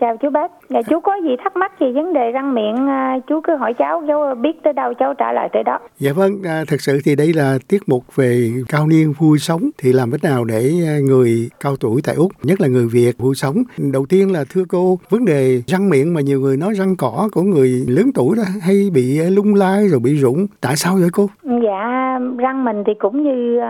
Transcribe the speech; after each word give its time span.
Chào 0.00 0.16
chú 0.16 0.30
Bách. 0.30 0.50
Dạ, 0.68 0.82
chú 0.82 1.00
có 1.00 1.14
gì 1.22 1.36
thắc 1.44 1.56
mắc 1.56 1.72
gì 1.80 1.92
vấn 1.92 2.12
đề 2.12 2.30
răng 2.30 2.54
miệng 2.54 2.88
à, 2.88 3.18
chú 3.26 3.40
cứ 3.40 3.56
hỏi 3.56 3.74
cháu, 3.74 4.02
cháu 4.08 4.34
biết 4.34 4.62
tới 4.62 4.72
đâu 4.72 4.94
cháu 4.94 5.14
trả 5.14 5.32
lời 5.32 5.48
tới 5.52 5.62
đó. 5.62 5.78
Dạ 5.98 6.12
vâng, 6.16 6.32
à, 6.44 6.64
thật 6.68 6.80
sự 6.80 6.98
thì 7.04 7.16
đây 7.16 7.32
là 7.36 7.58
tiết 7.68 7.82
mục 7.86 8.02
về 8.16 8.50
cao 8.68 8.86
niên 8.86 9.12
vui 9.18 9.38
sống 9.38 9.60
thì 9.78 9.92
làm 9.92 10.10
cách 10.10 10.30
nào 10.30 10.44
để 10.44 10.70
à, 10.86 10.94
người 11.08 11.50
cao 11.60 11.72
tuổi 11.80 12.00
tại 12.06 12.14
Úc, 12.14 12.32
nhất 12.42 12.60
là 12.60 12.68
người 12.68 12.86
Việt 12.92 13.12
vui 13.18 13.34
sống. 13.34 13.56
Đầu 13.92 14.06
tiên 14.08 14.32
là 14.32 14.44
thưa 14.50 14.62
cô, 14.68 14.98
vấn 15.10 15.24
đề 15.24 15.62
răng 15.66 15.90
miệng 15.90 16.14
mà 16.14 16.20
nhiều 16.20 16.40
người 16.40 16.56
nói 16.56 16.72
răng 16.74 16.94
cỏ 16.98 17.28
của 17.32 17.42
người 17.42 17.68
lớn 17.88 18.06
tuổi 18.14 18.36
đó 18.36 18.42
hay 18.66 18.76
bị 18.94 19.18
lung 19.36 19.54
lay 19.54 19.88
rồi 19.88 20.00
bị 20.04 20.14
rụng. 20.14 20.46
Tại 20.60 20.76
sao 20.76 20.94
vậy 21.00 21.10
cô? 21.12 21.26
Dạ, 21.42 22.18
răng 22.38 22.64
mình 22.64 22.84
thì 22.86 22.92
cũng 22.98 23.22
như 23.22 23.60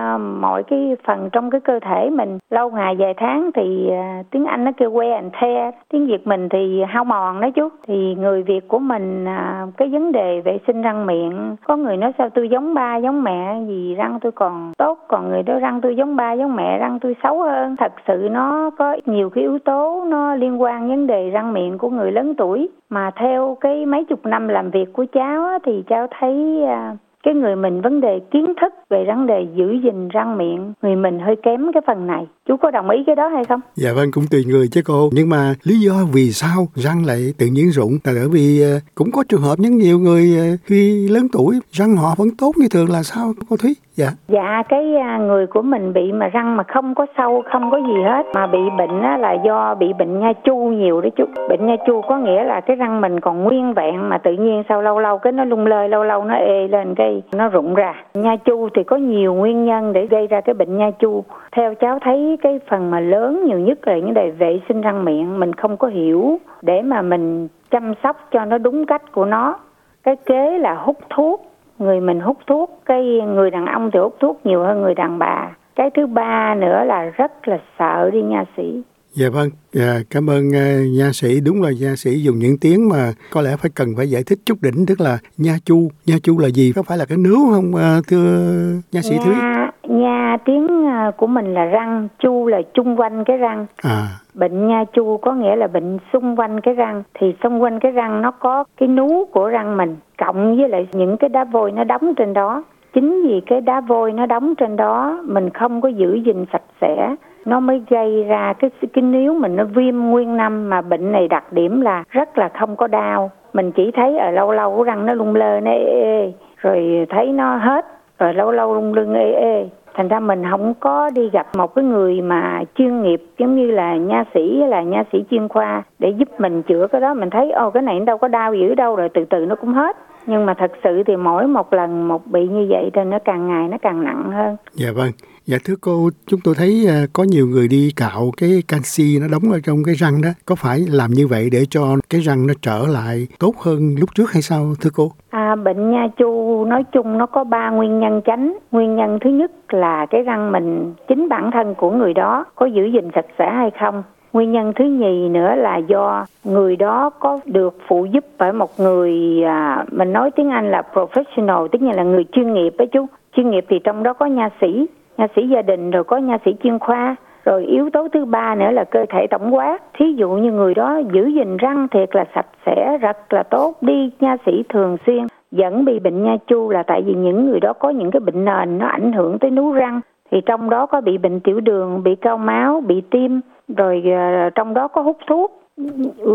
mọi 0.40 0.62
cái 0.70 0.78
phần 1.06 1.28
trong 1.32 1.50
cái 1.50 1.60
cơ 1.64 1.78
thể 1.82 2.10
mình 2.10 2.38
lâu 2.50 2.70
ngày 2.70 2.94
vài 2.98 3.14
tháng 3.16 3.50
thì 3.54 3.88
tiếng 4.30 4.44
Anh 4.44 4.64
nó 4.64 4.70
kêu 4.76 4.90
wear 4.90 5.14
and 5.14 5.32
tear, 5.42 5.74
tiếng 5.92 6.01
Việt 6.06 6.26
mình 6.26 6.48
thì 6.48 6.82
hao 6.88 7.04
mòn 7.04 7.40
đó 7.40 7.48
chú. 7.54 7.68
Thì 7.86 8.14
người 8.14 8.42
Việt 8.42 8.68
của 8.68 8.78
mình 8.78 9.24
à, 9.24 9.66
cái 9.76 9.88
vấn 9.88 10.12
đề 10.12 10.40
vệ 10.40 10.58
sinh 10.66 10.82
răng 10.82 11.06
miệng, 11.06 11.56
có 11.64 11.76
người 11.76 11.96
nói 11.96 12.12
sao 12.18 12.28
tôi 12.30 12.48
giống 12.48 12.74
ba 12.74 12.96
giống 12.96 13.22
mẹ 13.22 13.60
vì 13.68 13.94
răng 13.94 14.18
tôi 14.20 14.32
còn 14.32 14.72
tốt, 14.78 14.98
còn 15.08 15.28
người 15.28 15.42
đó 15.42 15.58
răng 15.58 15.80
tôi 15.80 15.96
giống 15.96 16.16
ba 16.16 16.32
giống 16.32 16.56
mẹ 16.56 16.78
răng 16.78 16.98
tôi 17.00 17.16
xấu 17.22 17.42
hơn. 17.42 17.76
Thật 17.76 17.92
sự 18.06 18.28
nó 18.30 18.70
có 18.78 18.96
nhiều 19.06 19.30
cái 19.30 19.42
yếu 19.42 19.58
tố 19.58 20.04
nó 20.08 20.34
liên 20.34 20.62
quan 20.62 20.88
vấn 20.88 21.06
đề 21.06 21.30
răng 21.30 21.52
miệng 21.52 21.78
của 21.78 21.90
người 21.90 22.12
lớn 22.12 22.34
tuổi 22.34 22.68
mà 22.90 23.10
theo 23.16 23.56
cái 23.60 23.86
mấy 23.86 24.04
chục 24.04 24.26
năm 24.26 24.48
làm 24.48 24.70
việc 24.70 24.92
của 24.92 25.06
cháu 25.12 25.44
á, 25.44 25.58
thì 25.64 25.84
cháu 25.88 26.06
thấy 26.18 26.64
à, 26.68 26.96
cái 27.22 27.34
người 27.34 27.56
mình 27.56 27.80
vấn 27.80 28.00
đề 28.00 28.20
kiến 28.32 28.46
thức 28.60 28.72
về 28.90 29.04
vấn 29.06 29.26
đề 29.26 29.46
giữ 29.56 29.66
gìn 29.84 30.08
răng 30.08 30.38
miệng 30.38 30.72
người 30.82 30.96
mình 30.96 31.18
hơi 31.18 31.36
kém 31.42 31.60
cái 31.74 31.82
phần 31.86 32.06
này 32.06 32.26
chú 32.48 32.56
có 32.56 32.70
đồng 32.70 32.90
ý 32.90 32.98
cái 33.06 33.16
đó 33.16 33.28
hay 33.28 33.44
không 33.44 33.60
Dạ 33.76 33.92
vâng, 33.92 34.10
cũng 34.12 34.26
tùy 34.30 34.44
người 34.44 34.68
chứ 34.68 34.82
cô. 34.84 35.10
Nhưng 35.12 35.28
mà 35.28 35.54
lý 35.62 35.80
do 35.80 35.92
vì 36.12 36.32
sao 36.32 36.68
răng 36.74 37.06
lại 37.06 37.32
tự 37.38 37.46
nhiên 37.46 37.68
rụng 37.70 37.92
là 38.04 38.12
bởi 38.14 38.28
vì 38.28 38.62
ờ, 38.62 38.80
cũng 38.94 39.10
có 39.12 39.24
trường 39.28 39.42
hợp 39.42 39.58
những 39.58 39.76
nhiều 39.76 39.98
người 39.98 40.36
ờ, 40.38 40.56
khi 40.64 41.08
lớn 41.08 41.26
tuổi 41.32 41.58
răng 41.72 41.96
họ 41.96 42.14
vẫn 42.16 42.28
tốt 42.38 42.52
như 42.56 42.68
thường 42.68 42.90
là 42.90 43.02
sao 43.02 43.32
cô 43.48 43.56
Thúy? 43.56 43.74
Dạ. 43.94 44.06
dạ 44.28 44.62
cái 44.68 44.96
à, 44.96 45.18
người 45.18 45.46
của 45.46 45.62
mình 45.62 45.92
bị 45.92 46.12
mà 46.12 46.28
răng 46.28 46.56
mà 46.56 46.62
không 46.62 46.94
có 46.94 47.06
sâu 47.16 47.42
không 47.52 47.70
có 47.70 47.78
gì 47.78 48.02
hết 48.04 48.26
mà 48.34 48.46
bị 48.46 48.58
bệnh 48.78 49.02
á, 49.02 49.16
là 49.16 49.32
do 49.32 49.74
bị 49.74 49.92
bệnh 49.92 50.20
nha 50.20 50.32
chu 50.32 50.56
nhiều 50.56 51.00
đấy 51.00 51.10
chú. 51.16 51.24
Bệnh 51.48 51.66
nha 51.66 51.76
chu 51.86 52.00
có 52.00 52.18
nghĩa 52.18 52.44
là 52.44 52.60
cái 52.60 52.76
răng 52.76 53.00
mình 53.00 53.20
còn 53.20 53.42
nguyên 53.42 53.74
vẹn 53.74 54.08
mà 54.08 54.18
tự 54.18 54.32
nhiên 54.32 54.62
sau 54.68 54.82
lâu 54.82 54.98
lâu 54.98 55.18
cái 55.18 55.32
nó 55.32 55.44
lung 55.44 55.66
lơi 55.66 55.88
lâu 55.88 56.04
lâu 56.04 56.24
nó 56.24 56.34
ê 56.34 56.68
lên 56.68 56.94
cái 56.94 57.22
nó 57.32 57.48
rụng 57.48 57.74
ra. 57.74 57.94
Nha 58.14 58.36
chu 58.36 58.68
thì 58.74 58.84
có 58.84 58.96
nhiều 58.96 59.34
nguyên 59.34 59.64
nhân 59.64 59.92
để 59.92 60.06
gây 60.06 60.26
ra 60.26 60.40
cái 60.40 60.54
bệnh 60.54 60.76
nha 60.76 60.90
chu. 60.90 61.24
Theo 61.52 61.74
cháu 61.74 61.98
thấy 61.98 62.38
cái 62.42 62.60
phần 62.68 62.90
mà 62.90 63.00
lớn 63.00 63.44
nhiều 63.46 63.58
nhất 63.58 63.78
là 63.88 63.96
những 63.96 64.14
đề 64.14 64.30
vệ 64.30 64.60
sinh 64.68 64.80
răng 64.80 65.04
miệng 65.04 65.40
mình 65.40 65.52
không 65.52 65.76
có 65.76 65.88
hiểu 65.88 66.38
để 66.62 66.82
mà 66.82 67.02
mình 67.02 67.48
chăm 67.70 67.94
sóc 68.02 68.16
cho 68.30 68.44
nó 68.44 68.58
đúng 68.58 68.86
cách 68.86 69.12
của 69.12 69.24
nó. 69.24 69.58
Cái 70.02 70.16
kế 70.16 70.58
là 70.58 70.74
hút 70.74 70.96
thuốc 71.10 71.51
người 71.78 72.00
mình 72.00 72.20
hút 72.20 72.38
thuốc 72.46 72.82
cái 72.86 73.02
người 73.26 73.50
đàn 73.50 73.66
ông 73.66 73.90
thì 73.92 73.98
hút 73.98 74.16
thuốc 74.20 74.40
nhiều 74.44 74.62
hơn 74.62 74.82
người 74.82 74.94
đàn 74.94 75.18
bà 75.18 75.50
cái 75.76 75.90
thứ 75.96 76.06
ba 76.06 76.54
nữa 76.54 76.84
là 76.86 77.04
rất 77.04 77.48
là 77.48 77.58
sợ 77.78 78.10
đi 78.10 78.22
nha 78.22 78.44
sĩ 78.56 78.82
Dạ 79.14 79.30
vâng, 79.30 79.50
dạ, 79.72 80.00
cảm 80.10 80.30
ơn 80.30 80.48
uh, 80.48 80.96
nha 80.98 81.10
sĩ. 81.12 81.40
Đúng 81.40 81.62
là 81.62 81.70
nha 81.80 81.96
sĩ 81.96 82.10
dùng 82.10 82.38
những 82.38 82.58
tiếng 82.58 82.88
mà 82.88 83.12
có 83.30 83.40
lẽ 83.40 83.56
phải 83.56 83.70
cần 83.74 83.88
phải 83.96 84.10
giải 84.10 84.22
thích 84.22 84.38
chút 84.46 84.62
đỉnh, 84.62 84.86
tức 84.86 85.00
là 85.00 85.18
nha 85.36 85.56
chu. 85.64 85.90
Nha 86.06 86.16
chu 86.22 86.38
là 86.38 86.48
gì? 86.48 86.72
Có 86.72 86.82
phải 86.82 86.98
là 86.98 87.04
cái 87.04 87.18
nướu 87.18 87.50
không 87.50 87.72
uh, 87.74 88.06
thưa 88.08 88.52
nha 88.92 89.02
sĩ 89.02 89.14
Thúy? 89.24 89.34
nha 89.34 89.61
nha 89.88 90.36
tiếng 90.44 90.86
à, 90.86 91.10
của 91.16 91.26
mình 91.26 91.54
là 91.54 91.64
răng 91.64 92.08
chu 92.18 92.46
là 92.46 92.62
chung 92.74 93.00
quanh 93.00 93.24
cái 93.24 93.36
răng. 93.36 93.66
À, 93.82 94.02
bệnh 94.34 94.68
nha 94.68 94.84
chu 94.84 95.16
có 95.16 95.32
nghĩa 95.32 95.56
là 95.56 95.66
bệnh 95.66 95.98
xung 96.12 96.36
quanh 96.36 96.60
cái 96.60 96.74
răng. 96.74 97.02
Thì 97.14 97.34
xung 97.42 97.62
quanh 97.62 97.80
cái 97.80 97.92
răng 97.92 98.22
nó 98.22 98.30
có 98.30 98.64
cái 98.76 98.88
nú 98.88 99.24
của 99.32 99.48
răng 99.48 99.76
mình 99.76 99.96
cộng 100.18 100.56
với 100.56 100.68
lại 100.68 100.88
những 100.92 101.16
cái 101.16 101.28
đá 101.28 101.44
vôi 101.44 101.72
nó 101.72 101.84
đóng 101.84 102.14
trên 102.14 102.32
đó. 102.32 102.62
Chính 102.94 103.22
vì 103.26 103.40
cái 103.46 103.60
đá 103.60 103.80
vôi 103.80 104.12
nó 104.12 104.26
đóng 104.26 104.54
trên 104.54 104.76
đó 104.76 105.20
mình 105.24 105.50
không 105.50 105.80
có 105.80 105.88
giữ 105.88 106.14
gìn 106.14 106.44
sạch 106.52 106.62
sẽ. 106.80 107.16
Nó 107.44 107.60
mới 107.60 107.82
gây 107.90 108.24
ra 108.24 108.52
cái 108.52 108.70
cái 108.92 109.02
níu 109.02 109.34
mình 109.34 109.56
nó 109.56 109.64
viêm 109.64 109.98
nguyên 109.98 110.36
năm 110.36 110.70
mà 110.70 110.80
bệnh 110.80 111.12
này 111.12 111.28
đặc 111.28 111.52
điểm 111.52 111.80
là 111.80 112.04
rất 112.08 112.38
là 112.38 112.48
không 112.48 112.76
có 112.76 112.86
đau. 112.86 113.30
Mình 113.52 113.72
chỉ 113.72 113.90
thấy 113.90 114.18
ở 114.18 114.30
lâu 114.30 114.52
lâu 114.52 114.76
cái 114.76 114.84
răng 114.84 115.06
nó 115.06 115.14
lung 115.14 115.34
lơ 115.34 115.60
nó 115.60 115.70
ê 115.70 115.84
ê 115.84 116.32
rồi 116.56 117.06
thấy 117.08 117.32
nó 117.32 117.56
hết 117.56 117.86
rồi 118.18 118.34
lâu 118.34 118.52
lâu 118.52 118.74
lung 118.74 118.94
lưng 118.94 119.14
ê 119.14 119.32
ê. 119.32 119.68
Thành 119.94 120.08
ra 120.08 120.20
mình 120.20 120.42
không 120.50 120.74
có 120.80 121.10
đi 121.14 121.30
gặp 121.30 121.46
một 121.56 121.74
cái 121.74 121.84
người 121.84 122.20
mà 122.20 122.62
chuyên 122.74 123.02
nghiệp 123.02 123.22
giống 123.38 123.56
như 123.56 123.70
là 123.70 123.96
nha 123.96 124.24
sĩ 124.34 124.60
hay 124.60 124.68
là 124.68 124.82
nha 124.82 125.04
sĩ 125.12 125.24
chuyên 125.30 125.48
khoa 125.48 125.82
để 125.98 126.10
giúp 126.10 126.28
mình 126.38 126.62
chữa 126.62 126.86
cái 126.86 127.00
đó. 127.00 127.14
Mình 127.14 127.30
thấy 127.30 127.50
ô 127.50 127.70
cái 127.70 127.82
này 127.82 128.00
đâu 128.00 128.18
có 128.18 128.28
đau 128.28 128.54
dữ 128.54 128.74
đâu. 128.74 128.96
Rồi 128.96 129.08
từ 129.08 129.24
từ 129.24 129.46
nó 129.46 129.54
cũng 129.54 129.72
hết. 129.72 129.96
Nhưng 130.26 130.46
mà 130.46 130.54
thật 130.54 130.72
sự 130.84 131.02
thì 131.02 131.16
mỗi 131.16 131.46
một 131.46 131.72
lần 131.72 132.08
một 132.08 132.26
bị 132.26 132.48
như 132.48 132.66
vậy 132.70 132.90
thì 132.94 133.04
nó 133.04 133.18
càng 133.24 133.48
ngày 133.48 133.68
nó 133.68 133.76
càng 133.82 134.04
nặng 134.04 134.32
hơn. 134.32 134.56
Dạ 134.72 134.88
vâng. 134.96 135.10
Dạ 135.46 135.58
thưa 135.64 135.74
cô, 135.80 136.10
chúng 136.26 136.40
tôi 136.44 136.54
thấy 136.58 136.84
ờ, 136.88 136.94
có 137.12 137.24
nhiều 137.24 137.46
người 137.46 137.68
đi 137.68 137.90
cạo 137.96 138.30
cái 138.36 138.50
canxi 138.68 139.18
nó 139.20 139.26
đóng 139.32 139.52
ở 139.52 139.58
trong 139.64 139.78
cái 139.86 139.94
răng 139.94 140.22
đó. 140.22 140.28
Có 140.46 140.54
phải 140.54 140.78
làm 140.90 141.10
như 141.10 141.26
vậy 141.26 141.48
để 141.52 141.58
cho 141.70 141.82
cái 142.10 142.20
răng 142.20 142.46
nó 142.46 142.54
trở 142.62 142.78
lại 142.92 143.26
tốt 143.38 143.54
hơn 143.64 143.94
lúc 144.00 144.08
trước 144.14 144.32
hay 144.32 144.42
sao 144.42 144.62
thưa 144.80 144.90
cô? 144.94 145.12
À, 145.30 145.56
bệnh 145.56 145.90
nha 145.90 146.08
chu 146.16 146.64
nói 146.64 146.84
chung 146.92 147.18
nó 147.18 147.26
có 147.26 147.44
ba 147.44 147.70
nguyên 147.70 148.00
nhân 148.00 148.20
chánh. 148.26 148.58
Nguyên 148.72 148.96
nhân 148.96 149.18
thứ 149.24 149.30
nhất 149.30 149.50
là 149.68 150.06
cái 150.06 150.22
răng 150.22 150.52
mình 150.52 150.94
chính 151.08 151.28
bản 151.28 151.50
thân 151.52 151.74
của 151.74 151.90
người 151.90 152.14
đó 152.14 152.44
có 152.54 152.66
giữ 152.66 152.84
gìn 152.84 153.10
sạch 153.14 153.26
sẽ 153.38 153.50
hay 153.50 153.70
không. 153.80 154.02
Nguyên 154.32 154.52
nhân 154.52 154.72
thứ 154.76 154.84
nhì 154.84 155.28
nữa 155.28 155.54
là 155.54 155.76
do 155.76 156.26
người 156.44 156.76
đó 156.76 157.10
có 157.20 157.40
được 157.44 157.78
phụ 157.88 158.04
giúp 158.04 158.24
bởi 158.38 158.52
một 158.52 158.70
người 158.80 159.42
à, 159.44 159.84
mình 159.92 160.12
nói 160.12 160.30
tiếng 160.36 160.50
Anh 160.50 160.70
là 160.70 160.82
professional, 160.92 161.68
tức 161.68 161.82
là 161.82 162.02
người 162.02 162.24
chuyên 162.32 162.54
nghiệp 162.54 162.74
đó 162.78 162.84
chú. 162.92 163.06
Chuyên 163.36 163.50
nghiệp 163.50 163.64
thì 163.68 163.76
trong 163.84 164.02
đó 164.02 164.12
có 164.12 164.26
nha 164.26 164.48
sĩ, 164.60 164.86
nha 165.22 165.28
sĩ 165.36 165.48
gia 165.48 165.62
đình 165.62 165.90
rồi 165.90 166.04
có 166.04 166.16
nha 166.16 166.38
sĩ 166.44 166.56
chuyên 166.62 166.78
khoa. 166.78 167.16
Rồi 167.44 167.64
yếu 167.64 167.90
tố 167.90 168.08
thứ 168.08 168.24
ba 168.24 168.54
nữa 168.54 168.70
là 168.70 168.84
cơ 168.84 169.04
thể 169.08 169.26
tổng 169.30 169.54
quát. 169.54 169.78
Thí 169.94 170.12
dụ 170.12 170.30
như 170.30 170.52
người 170.52 170.74
đó 170.74 171.00
giữ 171.12 171.26
gìn 171.26 171.56
răng 171.56 171.88
thiệt 171.88 172.16
là 172.16 172.24
sạch 172.34 172.46
sẽ, 172.66 172.98
rất 173.00 173.32
là 173.32 173.42
tốt, 173.42 173.74
đi 173.80 174.10
nha 174.20 174.36
sĩ 174.46 174.62
thường 174.68 174.96
xuyên. 175.06 175.26
Vẫn 175.50 175.84
bị 175.84 175.98
bệnh 175.98 176.24
nha 176.24 176.36
chu 176.46 176.70
là 176.70 176.82
tại 176.82 177.02
vì 177.02 177.14
những 177.14 177.50
người 177.50 177.60
đó 177.60 177.72
có 177.72 177.90
những 177.90 178.10
cái 178.10 178.20
bệnh 178.20 178.44
nền 178.44 178.78
nó 178.78 178.86
ảnh 178.86 179.12
hưởng 179.12 179.38
tới 179.38 179.50
nú 179.50 179.72
răng. 179.72 180.00
Thì 180.30 180.40
trong 180.46 180.70
đó 180.70 180.86
có 180.86 181.00
bị 181.00 181.18
bệnh 181.18 181.40
tiểu 181.40 181.60
đường, 181.60 182.02
bị 182.02 182.14
cao 182.14 182.38
máu, 182.38 182.80
bị 182.86 183.02
tim, 183.10 183.40
rồi 183.76 184.02
ờ, 184.06 184.50
trong 184.50 184.74
đó 184.74 184.88
có 184.88 185.02
hút 185.02 185.16
thuốc 185.26 185.62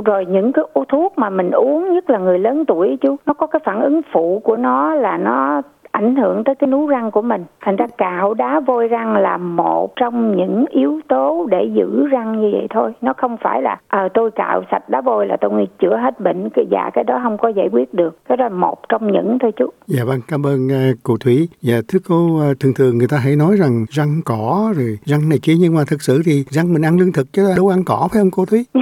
rồi 0.06 0.26
những 0.26 0.52
cái 0.52 0.66
thuốc 0.88 1.14
mà 1.18 1.30
mình 1.30 1.52
uống 1.52 1.94
nhất 1.94 2.10
là 2.10 2.18
người 2.18 2.40
lớn 2.40 2.66
tuổi 2.66 2.98
chú 3.02 3.16
nó 3.26 3.34
có 3.34 3.48
cái 3.48 3.60
phản 3.64 3.82
ứng 3.82 4.02
phụ 4.12 4.42
của 4.44 4.56
nó 4.56 4.94
là 4.96 5.18
nó 5.18 5.62
ảnh 5.98 6.16
hưởng 6.16 6.44
tới 6.44 6.56
cái 6.56 6.68
nú 6.68 6.88
răng 6.88 7.12
của 7.12 7.22
mình 7.22 7.46
thành 7.62 7.76
ra 7.76 7.88
cạo 7.98 8.34
đá 8.34 8.60
vôi 8.60 8.88
răng 8.88 9.18
là 9.18 9.38
một 9.38 9.96
trong 9.96 10.38
những 10.38 10.66
yếu 10.70 11.00
tố 11.08 11.48
để 11.52 11.70
giữ 11.74 12.08
răng 12.08 12.42
như 12.42 12.50
vậy 12.54 12.68
thôi 12.70 12.92
nó 13.02 13.14
không 13.18 13.38
phải 13.42 13.62
là 13.62 13.80
ờ 13.88 14.10
tôi 14.14 14.32
cạo 14.32 14.64
sạch 14.72 14.90
đá 14.90 15.02
vôi 15.02 15.28
là 15.28 15.38
tôi 15.42 15.68
chữa 15.80 15.98
hết 15.98 16.20
bệnh 16.20 16.50
cái 16.50 16.66
dạ 16.72 16.90
cái 16.94 17.04
đó 17.04 17.20
không 17.24 17.38
có 17.38 17.50
giải 17.50 17.70
quyết 17.72 17.94
được 17.94 18.18
cái 18.30 18.38
đó 18.38 18.44
là 18.44 18.50
một 18.50 18.90
trong 18.90 19.12
những 19.12 19.38
thôi 19.40 19.52
chú 19.56 19.66
Dạ 19.88 20.04
vâng, 20.06 20.20
cảm 20.28 20.46
ơn 20.46 20.68
uh, 20.68 20.98
cô 21.04 21.18
Thúy. 21.24 21.50
Dạ 21.62 21.78
thưa 21.88 22.00
cô, 22.10 22.50
uh, 22.52 22.60
thường 22.60 22.74
thường 22.76 22.98
người 22.98 23.08
ta 23.12 23.18
hay 23.18 23.36
nói 23.36 23.56
rằng 23.60 23.86
răng 23.90 24.22
cỏ 24.26 24.74
rồi 24.78 24.98
răng 25.06 25.30
này 25.30 25.40
kia 25.42 25.54
nhưng 25.60 25.76
mà 25.76 25.82
thực 25.88 26.02
sự 26.02 26.22
thì 26.26 26.44
răng 26.50 26.74
mình 26.74 26.86
ăn 26.86 27.00
lương 27.00 27.12
thực 27.14 27.28
chứ 27.34 27.42
đâu 27.58 27.68
ăn 27.68 27.80
cỏ 27.86 28.08
phải 28.12 28.22
không 28.22 28.32
cô 28.32 28.46
Thúy? 28.46 28.66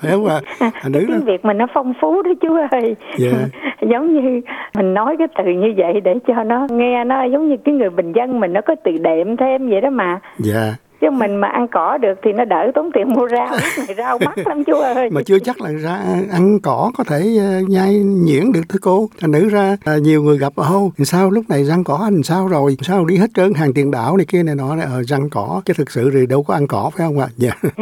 phải 0.00 0.10
không 0.10 0.26
ạ? 0.26 0.40
À, 0.58 0.70
nữ 0.88 1.00
đó. 1.00 1.06
tiếng 1.08 1.24
việt 1.24 1.44
mình 1.44 1.58
nó 1.58 1.66
phong 1.74 1.92
phú 2.00 2.22
đó 2.22 2.30
chú 2.40 2.56
ơi 2.70 2.96
Dạ. 3.18 3.30
giống 3.90 4.14
như 4.14 4.40
mình 4.76 4.94
nói 4.94 5.16
cái 5.18 5.28
từ 5.38 5.44
như 5.44 5.74
vậy 5.76 6.00
để 6.00 6.09
để 6.14 6.20
cho 6.26 6.44
nó, 6.44 6.66
nghe 6.70 7.04
nó 7.04 7.24
giống 7.24 7.48
như 7.48 7.56
cái 7.64 7.74
người 7.74 7.90
bình 7.90 8.12
dân 8.12 8.40
mình, 8.40 8.52
nó 8.52 8.60
có 8.60 8.74
từ 8.84 8.92
đệm 9.00 9.36
thêm 9.36 9.68
vậy 9.68 9.80
đó 9.80 9.90
mà 9.90 10.20
Dạ 10.38 10.74
chứ 11.00 11.10
mình 11.10 11.36
mà 11.36 11.48
ăn 11.48 11.68
cỏ 11.68 11.98
được 11.98 12.18
thì 12.22 12.32
nó 12.32 12.44
đỡ 12.44 12.70
tốn 12.74 12.90
tiền 12.94 13.08
mua 13.08 13.28
rau. 13.28 13.48
Lúc 13.50 13.86
này 13.86 13.96
rau 13.96 14.18
mắc 14.24 14.38
lắm 14.46 14.64
chú 14.64 14.74
ơi. 14.94 15.10
Mà 15.12 15.20
chưa 15.26 15.38
chắc 15.38 15.60
là 15.60 15.70
ra 15.72 15.98
ăn 16.32 16.58
cỏ 16.62 16.90
có 16.98 17.04
thể 17.04 17.20
uh, 17.62 17.68
nhai 17.68 17.94
nhuyễn 18.04 18.52
được 18.52 18.62
thưa 18.68 18.78
cô. 18.82 19.08
Thành 19.20 19.30
nữ 19.30 19.48
ra 19.48 19.76
uh, 19.96 20.02
nhiều 20.02 20.22
người 20.22 20.38
gặp 20.38 20.52
ô 20.56 20.90
sao 20.98 21.30
lúc 21.30 21.44
này 21.48 21.64
răng 21.64 21.84
cỏ 21.84 22.00
anh 22.04 22.22
sao 22.22 22.48
rồi? 22.48 22.76
Sao 22.82 23.04
đi 23.04 23.16
hết 23.16 23.30
trơn 23.34 23.54
hàng 23.54 23.72
tiền 23.74 23.90
đảo 23.90 24.16
này 24.16 24.26
kia 24.28 24.42
này 24.42 24.54
nọ 24.54 24.68
ở 24.68 24.98
uh, 25.00 25.06
răng 25.06 25.30
cỏ 25.30 25.62
chứ 25.64 25.74
thực 25.76 25.90
sự 25.90 26.10
thì 26.14 26.26
đâu 26.26 26.42
có 26.42 26.54
ăn 26.54 26.66
cỏ 26.66 26.90
phải 26.96 27.06
không 27.06 27.18
ạ? 27.18 27.26
Dạ. 27.36 27.52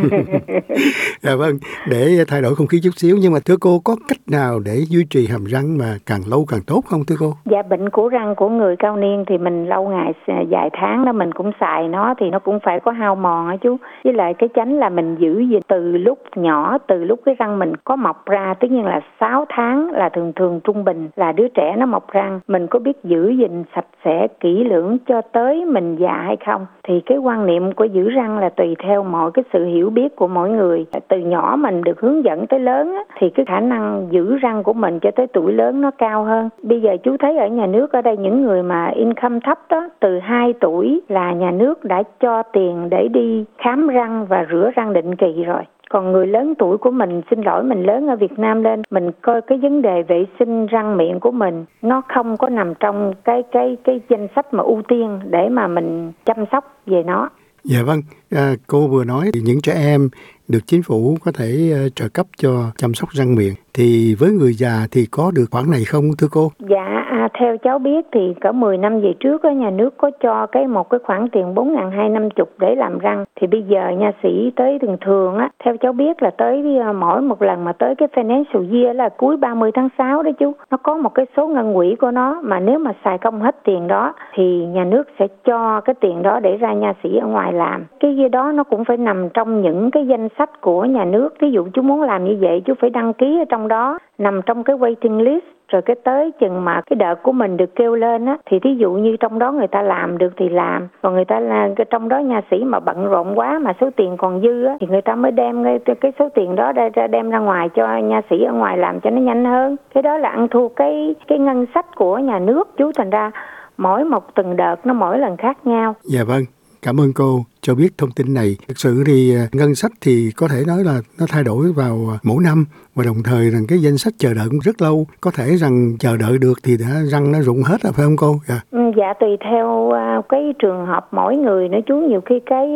Dạ 1.22 1.36
vâng 1.36 1.54
để 1.90 2.24
thay 2.28 2.42
đổi 2.42 2.54
không 2.54 2.66
khí 2.66 2.80
chút 2.82 2.90
xíu 2.96 3.16
nhưng 3.20 3.32
mà 3.32 3.38
thưa 3.44 3.56
cô 3.60 3.80
có 3.84 3.96
cách 4.08 4.18
nào 4.30 4.58
để 4.64 4.74
duy 4.88 5.04
trì 5.10 5.26
hàm 5.26 5.44
răng 5.44 5.78
mà 5.78 5.96
càng 6.06 6.20
lâu 6.30 6.44
càng 6.48 6.60
tốt 6.66 6.82
không 6.86 7.04
thưa 7.04 7.16
cô? 7.20 7.32
Dạ 7.44 7.62
bệnh 7.62 7.90
của 7.90 8.08
răng 8.08 8.34
của 8.34 8.48
người 8.48 8.76
cao 8.78 8.96
niên 8.96 9.24
thì 9.28 9.38
mình 9.38 9.68
lâu 9.68 9.88
ngày 9.88 10.12
vài 10.50 10.70
tháng 10.72 11.04
đó 11.04 11.12
mình 11.12 11.32
cũng 11.32 11.50
xài 11.60 11.88
nó 11.88 12.14
thì 12.20 12.30
nó 12.30 12.38
cũng 12.38 12.58
phải 12.62 12.80
có 12.80 12.92
hao 12.92 13.14
mòn 13.14 13.48
á 13.48 13.56
chú. 13.56 13.76
Với 14.04 14.12
lại 14.12 14.34
cái 14.34 14.48
chánh 14.54 14.78
là 14.78 14.88
mình 14.88 15.16
giữ 15.18 15.40
gìn 15.40 15.60
từ 15.68 15.96
lúc 15.96 16.18
nhỏ 16.36 16.78
từ 16.86 17.04
lúc 17.04 17.20
cái 17.24 17.34
răng 17.38 17.58
mình 17.58 17.72
có 17.84 17.96
mọc 17.96 18.26
ra 18.26 18.54
tất 18.60 18.70
nhiên 18.70 18.84
là 18.84 19.00
6 19.20 19.44
tháng 19.48 19.90
là 19.92 20.08
thường 20.08 20.32
thường 20.36 20.60
trung 20.64 20.84
bình 20.84 21.08
là 21.16 21.32
đứa 21.32 21.48
trẻ 21.48 21.74
nó 21.78 21.86
mọc 21.86 22.12
răng. 22.12 22.40
Mình 22.48 22.66
có 22.66 22.78
biết 22.78 23.04
giữ 23.04 23.30
gìn 23.30 23.64
sạch 23.74 23.86
sẽ 24.04 24.26
kỹ 24.40 24.64
lưỡng 24.64 24.98
cho 25.06 25.20
tới 25.20 25.64
mình 25.64 25.96
già 25.96 26.12
hay 26.12 26.36
không? 26.46 26.66
Thì 26.84 27.00
cái 27.06 27.18
quan 27.18 27.46
niệm 27.46 27.72
của 27.72 27.84
giữ 27.84 28.08
răng 28.08 28.38
là 28.38 28.48
tùy 28.48 28.76
theo 28.84 29.02
mọi 29.02 29.30
cái 29.30 29.44
sự 29.52 29.64
hiểu 29.64 29.90
biết 29.90 30.16
của 30.16 30.28
mỗi 30.28 30.50
người. 30.50 30.86
Từ 31.08 31.18
nhỏ 31.18 31.56
mình 31.58 31.82
được 31.82 32.00
hướng 32.00 32.24
dẫn 32.24 32.46
tới 32.46 32.60
lớn 32.60 32.94
á, 32.94 33.02
thì 33.18 33.30
cái 33.30 33.46
khả 33.46 33.60
năng 33.60 34.06
giữ 34.10 34.36
răng 34.36 34.62
của 34.62 34.72
mình 34.72 34.98
cho 35.00 35.10
tới 35.10 35.26
tuổi 35.26 35.52
lớn 35.52 35.80
nó 35.80 35.90
cao 35.90 36.24
hơn. 36.24 36.48
Bây 36.62 36.80
giờ 36.80 36.96
chú 37.02 37.16
thấy 37.16 37.38
ở 37.38 37.46
nhà 37.46 37.66
nước 37.66 37.92
ở 37.92 38.02
đây 38.02 38.16
những 38.16 38.42
người 38.42 38.62
mà 38.62 38.86
income 38.86 39.38
thấp 39.44 39.58
đó 39.68 39.88
từ 40.00 40.18
2 40.18 40.52
tuổi 40.52 41.00
là 41.08 41.32
nhà 41.32 41.50
nước 41.50 41.84
đã 41.84 42.02
cho 42.20 42.42
tiền 42.52 42.88
để 42.90 43.08
đi 43.08 43.44
khám 43.58 43.88
răng 43.88 44.26
và 44.26 44.46
rửa 44.50 44.70
răng 44.76 44.92
định 44.92 45.16
kỳ 45.16 45.44
rồi. 45.44 45.62
Còn 45.90 46.12
người 46.12 46.26
lớn 46.26 46.54
tuổi 46.58 46.78
của 46.78 46.90
mình 46.90 47.22
xin 47.30 47.42
lỗi 47.42 47.62
mình 47.64 47.82
lớn 47.82 48.06
ở 48.06 48.16
Việt 48.16 48.38
Nam 48.38 48.62
lên 48.62 48.82
mình 48.90 49.10
coi 49.22 49.40
cái 49.40 49.58
vấn 49.58 49.82
đề 49.82 50.02
vệ 50.02 50.24
sinh 50.38 50.66
răng 50.66 50.96
miệng 50.96 51.20
của 51.20 51.30
mình 51.30 51.64
nó 51.82 52.02
không 52.14 52.36
có 52.36 52.48
nằm 52.48 52.74
trong 52.80 53.12
cái 53.24 53.42
cái 53.52 53.76
cái 53.84 54.00
danh 54.08 54.28
sách 54.36 54.54
mà 54.54 54.62
ưu 54.62 54.82
tiên 54.88 55.20
để 55.24 55.48
mà 55.48 55.66
mình 55.66 56.12
chăm 56.24 56.36
sóc 56.52 56.64
về 56.86 57.02
nó. 57.02 57.28
Dạ 57.64 57.78
vâng, 57.86 58.00
à, 58.30 58.54
cô 58.66 58.86
vừa 58.86 59.04
nói 59.04 59.30
những 59.44 59.60
trẻ 59.62 59.72
em 59.72 60.08
được 60.50 60.66
chính 60.66 60.82
phủ 60.82 61.16
có 61.24 61.32
thể 61.38 61.70
ờ, 61.72 61.88
trợ 61.88 62.04
cấp 62.14 62.26
cho 62.36 62.50
chăm 62.76 62.94
sóc 62.94 63.08
răng 63.10 63.34
miệng. 63.34 63.54
Thì 63.74 64.14
với 64.18 64.30
người 64.30 64.52
già 64.52 64.86
thì 64.92 65.06
có 65.10 65.30
được 65.34 65.44
khoản 65.50 65.64
này 65.70 65.84
không 65.84 66.04
thưa 66.18 66.28
cô? 66.30 66.48
Dạ 66.58 67.04
à, 67.10 67.28
theo 67.38 67.56
cháu 67.58 67.78
biết 67.78 68.06
thì 68.12 68.34
cỡ 68.40 68.52
10 68.52 68.78
năm 68.78 69.00
về 69.00 69.12
trước 69.20 69.42
á 69.42 69.52
nhà 69.52 69.70
nước 69.70 69.94
có 69.96 70.10
cho 70.22 70.46
cái 70.46 70.66
một 70.66 70.90
cái 70.90 71.00
khoản 71.04 71.28
tiền 71.32 71.54
4.250 71.54 72.44
để 72.58 72.74
làm 72.74 72.98
răng. 72.98 73.24
Thì 73.40 73.46
bây 73.46 73.62
giờ 73.62 73.88
nha 73.98 74.12
sĩ 74.22 74.52
tới 74.56 74.78
thường 74.82 74.96
thường 75.00 75.36
á 75.36 75.50
theo 75.64 75.76
cháu 75.76 75.92
biết 75.92 76.22
là 76.22 76.30
tới 76.38 76.78
ờ, 76.78 76.92
mỗi 76.92 77.20
một 77.20 77.42
lần 77.42 77.64
mà 77.64 77.72
tới 77.72 77.94
cái 77.94 78.08
financial 78.14 78.72
year 78.72 78.96
là 78.96 79.08
cuối 79.08 79.36
30 79.36 79.70
tháng 79.74 79.88
6 79.98 80.22
đó 80.22 80.30
chú 80.38 80.52
nó 80.70 80.76
có 80.76 80.96
một 80.96 81.14
cái 81.14 81.26
số 81.36 81.48
ngân 81.48 81.74
quỹ 81.74 81.96
của 82.00 82.10
nó. 82.10 82.40
Mà 82.44 82.60
nếu 82.60 82.78
mà 82.78 82.92
xài 83.04 83.18
công 83.18 83.40
hết 83.40 83.56
tiền 83.64 83.88
đó 83.88 84.14
thì 84.34 84.66
nhà 84.66 84.84
nước 84.84 85.08
sẽ 85.18 85.26
cho 85.44 85.80
cái 85.80 85.94
tiền 86.00 86.22
đó 86.22 86.40
để 86.40 86.56
ra 86.56 86.72
nha 86.72 86.92
sĩ 87.02 87.16
ở 87.16 87.26
ngoài 87.26 87.52
làm. 87.52 87.84
Cái 88.00 88.16
gì 88.16 88.28
đó 88.28 88.52
nó 88.52 88.64
cũng 88.64 88.84
phải 88.84 88.96
nằm 88.96 89.28
trong 89.34 89.62
những 89.62 89.90
cái 89.90 90.06
danh 90.06 90.28
sách 90.40 90.60
của 90.60 90.84
nhà 90.84 91.04
nước. 91.04 91.34
Ví 91.40 91.50
dụ 91.50 91.66
chú 91.74 91.82
muốn 91.82 92.02
làm 92.02 92.24
như 92.24 92.36
vậy 92.40 92.62
chú 92.64 92.74
phải 92.80 92.90
đăng 92.90 93.12
ký 93.12 93.38
ở 93.38 93.44
trong 93.48 93.68
đó 93.68 93.98
nằm 94.18 94.40
trong 94.46 94.64
cái 94.64 94.76
waiting 94.76 95.20
list. 95.20 95.44
Rồi 95.68 95.82
cái 95.82 95.96
tới 96.04 96.32
chừng 96.40 96.64
mà 96.64 96.80
cái 96.86 96.96
đợt 96.96 97.22
của 97.22 97.32
mình 97.32 97.56
được 97.56 97.74
kêu 97.76 97.94
lên 97.94 98.26
á 98.26 98.36
thì 98.46 98.58
thí 98.58 98.74
dụ 98.74 98.92
như 98.92 99.16
trong 99.16 99.38
đó 99.38 99.52
người 99.52 99.66
ta 99.66 99.82
làm 99.82 100.18
được 100.18 100.32
thì 100.36 100.48
làm. 100.48 100.88
Còn 101.02 101.14
người 101.14 101.24
ta 101.24 101.40
là 101.40 101.68
cái 101.76 101.84
trong 101.90 102.08
đó 102.08 102.18
nha 102.18 102.40
sĩ 102.50 102.64
mà 102.64 102.80
bận 102.80 103.08
rộn 103.08 103.38
quá 103.38 103.58
mà 103.58 103.72
số 103.80 103.90
tiền 103.96 104.16
còn 104.16 104.40
dư 104.40 104.64
á 104.64 104.76
thì 104.80 104.86
người 104.86 105.02
ta 105.02 105.14
mới 105.14 105.32
đem 105.32 105.64
cái, 105.84 105.94
cái 106.00 106.12
số 106.18 106.28
tiền 106.34 106.56
đó 106.56 106.72
ra 106.72 107.06
đem 107.06 107.30
ra 107.30 107.38
ngoài 107.38 107.68
cho 107.74 107.98
nha 107.98 108.20
sĩ 108.30 108.42
ở 108.42 108.52
ngoài 108.52 108.78
làm 108.78 109.00
cho 109.00 109.10
nó 109.10 109.20
nhanh 109.20 109.44
hơn. 109.44 109.76
Cái 109.94 110.02
đó 110.02 110.18
là 110.18 110.28
ăn 110.28 110.48
thua 110.48 110.68
cái 110.68 111.14
cái 111.26 111.38
ngân 111.38 111.66
sách 111.74 111.86
của 111.96 112.18
nhà 112.18 112.38
nước. 112.38 112.76
Chú 112.76 112.92
thành 112.96 113.10
ra 113.10 113.30
mỗi 113.76 114.04
một 114.04 114.34
từng 114.34 114.56
đợt 114.56 114.76
nó 114.86 114.94
mỗi 114.94 115.18
lần 115.18 115.36
khác 115.36 115.66
nhau. 115.66 115.94
Dạ 116.02 116.20
vâng. 116.28 116.42
Cảm 116.82 117.00
ơn 117.00 117.12
cô 117.12 117.44
cho 117.60 117.74
biết 117.74 117.98
thông 117.98 118.10
tin 118.10 118.34
này. 118.34 118.56
Thực 118.68 118.78
sự 118.78 119.04
thì 119.06 119.36
à, 119.36 119.48
ngân 119.52 119.74
sách 119.74 119.92
thì 120.00 120.30
có 120.36 120.48
thể 120.48 120.62
nói 120.66 120.84
là 120.84 121.00
nó 121.18 121.26
thay 121.28 121.44
đổi 121.44 121.72
vào 121.72 122.08
à, 122.12 122.18
mỗi 122.22 122.42
năm 122.44 122.64
và 122.94 123.04
đồng 123.06 123.22
thời 123.24 123.50
rằng 123.50 123.62
cái 123.68 123.78
danh 123.78 123.98
sách 123.98 124.14
chờ 124.18 124.34
đợi 124.34 124.46
cũng 124.50 124.58
rất 124.58 124.82
lâu. 124.82 125.06
Có 125.20 125.30
thể 125.34 125.56
rằng 125.56 125.96
chờ 125.98 126.16
đợi 126.16 126.38
được 126.38 126.54
thì 126.62 126.76
đã 126.76 126.86
răng 127.12 127.32
nó 127.32 127.38
rụng 127.40 127.62
hết 127.62 127.82
rồi, 127.82 127.92
phải 127.92 128.04
không 128.04 128.16
cô? 128.16 128.36
Dạ. 128.48 128.60
Ừ, 128.70 128.80
dạ 128.96 129.14
tùy 129.20 129.28
theo 129.50 129.90
à, 129.90 130.20
cái 130.28 130.40
trường 130.58 130.86
hợp 130.86 131.08
mỗi 131.12 131.36
người 131.36 131.68
nữa 131.68 131.78
chú, 131.86 131.96
nhiều 131.96 132.20
khi 132.26 132.40
cái 132.46 132.68